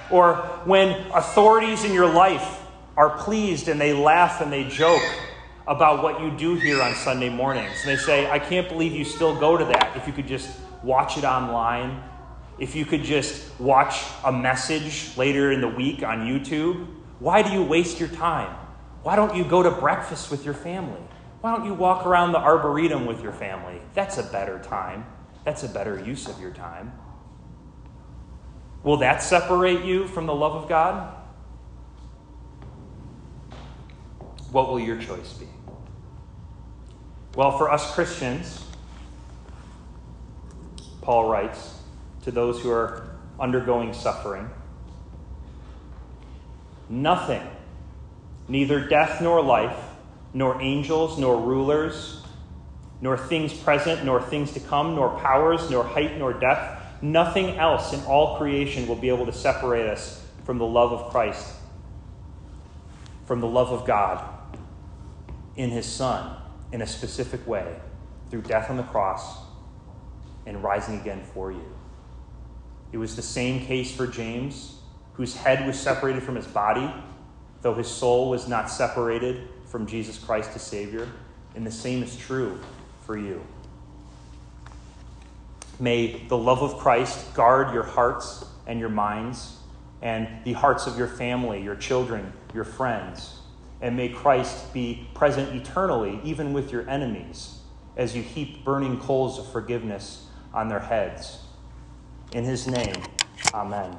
Or 0.10 0.36
when 0.64 1.12
authorities 1.12 1.84
in 1.84 1.94
your 1.94 2.12
life 2.12 2.62
are 2.96 3.18
pleased 3.18 3.68
and 3.68 3.80
they 3.80 3.94
laugh 3.94 4.40
and 4.40 4.52
they 4.52 4.64
joke 4.68 5.04
about 5.72 6.04
what 6.04 6.20
you 6.20 6.30
do 6.32 6.56
here 6.56 6.82
on 6.82 6.94
Sunday 6.96 7.30
mornings. 7.30 7.72
And 7.86 7.90
they 7.90 7.96
say, 7.96 8.30
I 8.30 8.40
can't 8.40 8.68
believe 8.68 8.92
you 8.92 9.06
still 9.06 9.40
go 9.40 9.56
to 9.56 9.64
that. 9.64 9.96
If 9.96 10.06
you 10.06 10.12
could 10.12 10.28
just 10.28 10.50
watch 10.84 11.18
it 11.18 11.24
online, 11.24 12.04
if 12.60 12.76
you 12.76 12.84
could 12.84 13.04
just 13.04 13.58
watch 13.58 14.04
a 14.26 14.34
message 14.34 15.16
later 15.16 15.54
in 15.54 15.62
the 15.62 15.70
week 15.70 16.04
on 16.04 16.28
YouTube, 16.28 16.88
why 17.20 17.42
do 17.42 17.54
you 17.54 17.64
waste 17.64 18.02
your 18.02 18.10
time? 18.10 18.54
Why 19.04 19.16
don't 19.16 19.34
you 19.34 19.46
go 19.46 19.64
to 19.64 19.72
breakfast 19.72 20.30
with 20.30 20.44
your 20.44 20.54
family? 20.54 21.00
Why 21.40 21.56
don't 21.56 21.66
you 21.66 21.74
walk 21.74 22.06
around 22.06 22.34
the 22.34 22.40
arboretum 22.40 23.06
with 23.06 23.24
your 23.24 23.32
family? 23.32 23.82
That's 23.94 24.18
a 24.18 24.24
better 24.24 24.60
time. 24.60 25.06
That's 25.46 25.64
a 25.64 25.70
better 25.70 26.04
use 26.04 26.28
of 26.28 26.40
your 26.42 26.52
time. 26.52 26.92
Will 28.84 28.98
that 28.98 29.24
separate 29.24 29.86
you 29.86 30.06
from 30.06 30.26
the 30.26 30.36
love 30.36 30.54
of 30.54 30.68
God? 30.68 31.16
What 34.52 34.68
will 34.68 34.82
your 34.82 34.98
choice 34.98 35.32
be? 35.34 35.48
Well, 37.36 37.58
for 37.58 37.72
us 37.72 37.94
Christians, 37.94 38.66
Paul 41.02 41.30
writes 41.30 41.80
to 42.24 42.32
those 42.32 42.62
who 42.62 42.72
are 42.72 43.16
undergoing 43.40 43.94
suffering 43.94 44.50
nothing, 46.92 47.42
neither 48.50 48.86
death 48.86 49.22
nor 49.22 49.42
life, 49.42 49.78
nor 50.34 50.62
angels, 50.62 51.18
nor 51.18 51.40
rulers, 51.40 52.22
nor 53.00 53.18
things 53.18 53.54
present, 53.54 54.04
nor 54.04 54.22
things 54.22 54.52
to 54.52 54.60
come, 54.60 54.96
nor 54.96 55.18
powers, 55.20 55.70
nor 55.72 55.84
height, 55.86 56.18
nor 56.18 56.34
depth, 56.34 57.02
nothing 57.02 57.58
else 57.58 57.94
in 57.94 58.02
all 58.02 58.38
creation 58.38 58.88
will 58.88 58.96
be 58.96 59.08
able 59.08 59.26
to 59.26 59.34
separate 59.34 59.88
us 59.88 60.24
from 60.44 60.58
the 60.58 60.66
love 60.66 60.92
of 60.92 61.12
Christ, 61.12 61.48
from 63.26 63.40
the 63.40 63.48
love 63.48 63.70
of 63.72 63.88
God 63.88 64.22
in 65.56 65.70
His 65.70 65.86
Son 65.86 66.41
in 66.72 66.82
a 66.82 66.88
specific 66.88 67.46
way 67.46 67.76
through 68.30 68.42
death 68.42 68.70
on 68.70 68.78
the 68.78 68.84
cross 68.84 69.40
and 70.46 70.64
rising 70.64 71.00
again 71.00 71.22
for 71.34 71.52
you. 71.52 71.66
It 72.92 72.98
was 72.98 73.16
the 73.16 73.22
same 73.22 73.66
case 73.66 73.94
for 73.94 74.08
James, 74.08 74.80
whose 75.14 75.36
head 75.36 75.66
was 75.68 75.80
separated 75.80 76.24
from 76.24 76.36
his 76.36 76.48
body, 76.48 76.92
though 77.62 77.74
his 77.74 77.88
soul 77.88 78.30
was 78.30 78.48
not 78.48 78.70
separated 78.70 79.48
from 79.66 79.86
Jesus 79.86 80.18
Christ 80.18 80.52
as 80.56 80.62
Savior. 80.62 81.08
And 81.56 81.66
the 81.66 81.72
same 81.72 82.04
is 82.04 82.18
true 82.18 82.60
for 83.06 83.18
you. 83.18 83.42
May 85.80 86.24
the 86.28 86.38
love 86.38 86.62
of 86.62 86.78
Christ 86.78 87.34
guard 87.34 87.74
your 87.74 87.84
hearts 87.84 88.46
and 88.68 88.80
your 88.80 88.90
minds 88.90 89.58
and 90.02 90.28
the 90.46 90.54
hearts 90.54 90.88
of 90.88 90.98
your 90.98 91.08
family, 91.08 91.62
your 91.62 91.76
children, 91.76 92.32
your 92.54 92.64
friends 92.64 93.41
and 93.82 93.98
may 93.98 94.10
Christ 94.10 94.74
be 94.74 95.08
present 95.14 95.56
eternally, 95.56 96.20
even 96.24 96.54
with 96.54 96.72
your 96.72 96.88
enemies, 96.90 97.60
as 97.98 98.16
you 98.16 98.22
heap 98.22 98.64
burning 98.64 99.00
coals 99.00 99.40
of 99.40 99.52
forgiveness 99.52 100.28
on 100.54 100.70
their 100.70 100.80
heads. 100.80 101.40
In 102.34 102.44
his 102.44 102.68
name, 102.68 102.96
amen. 103.54 103.98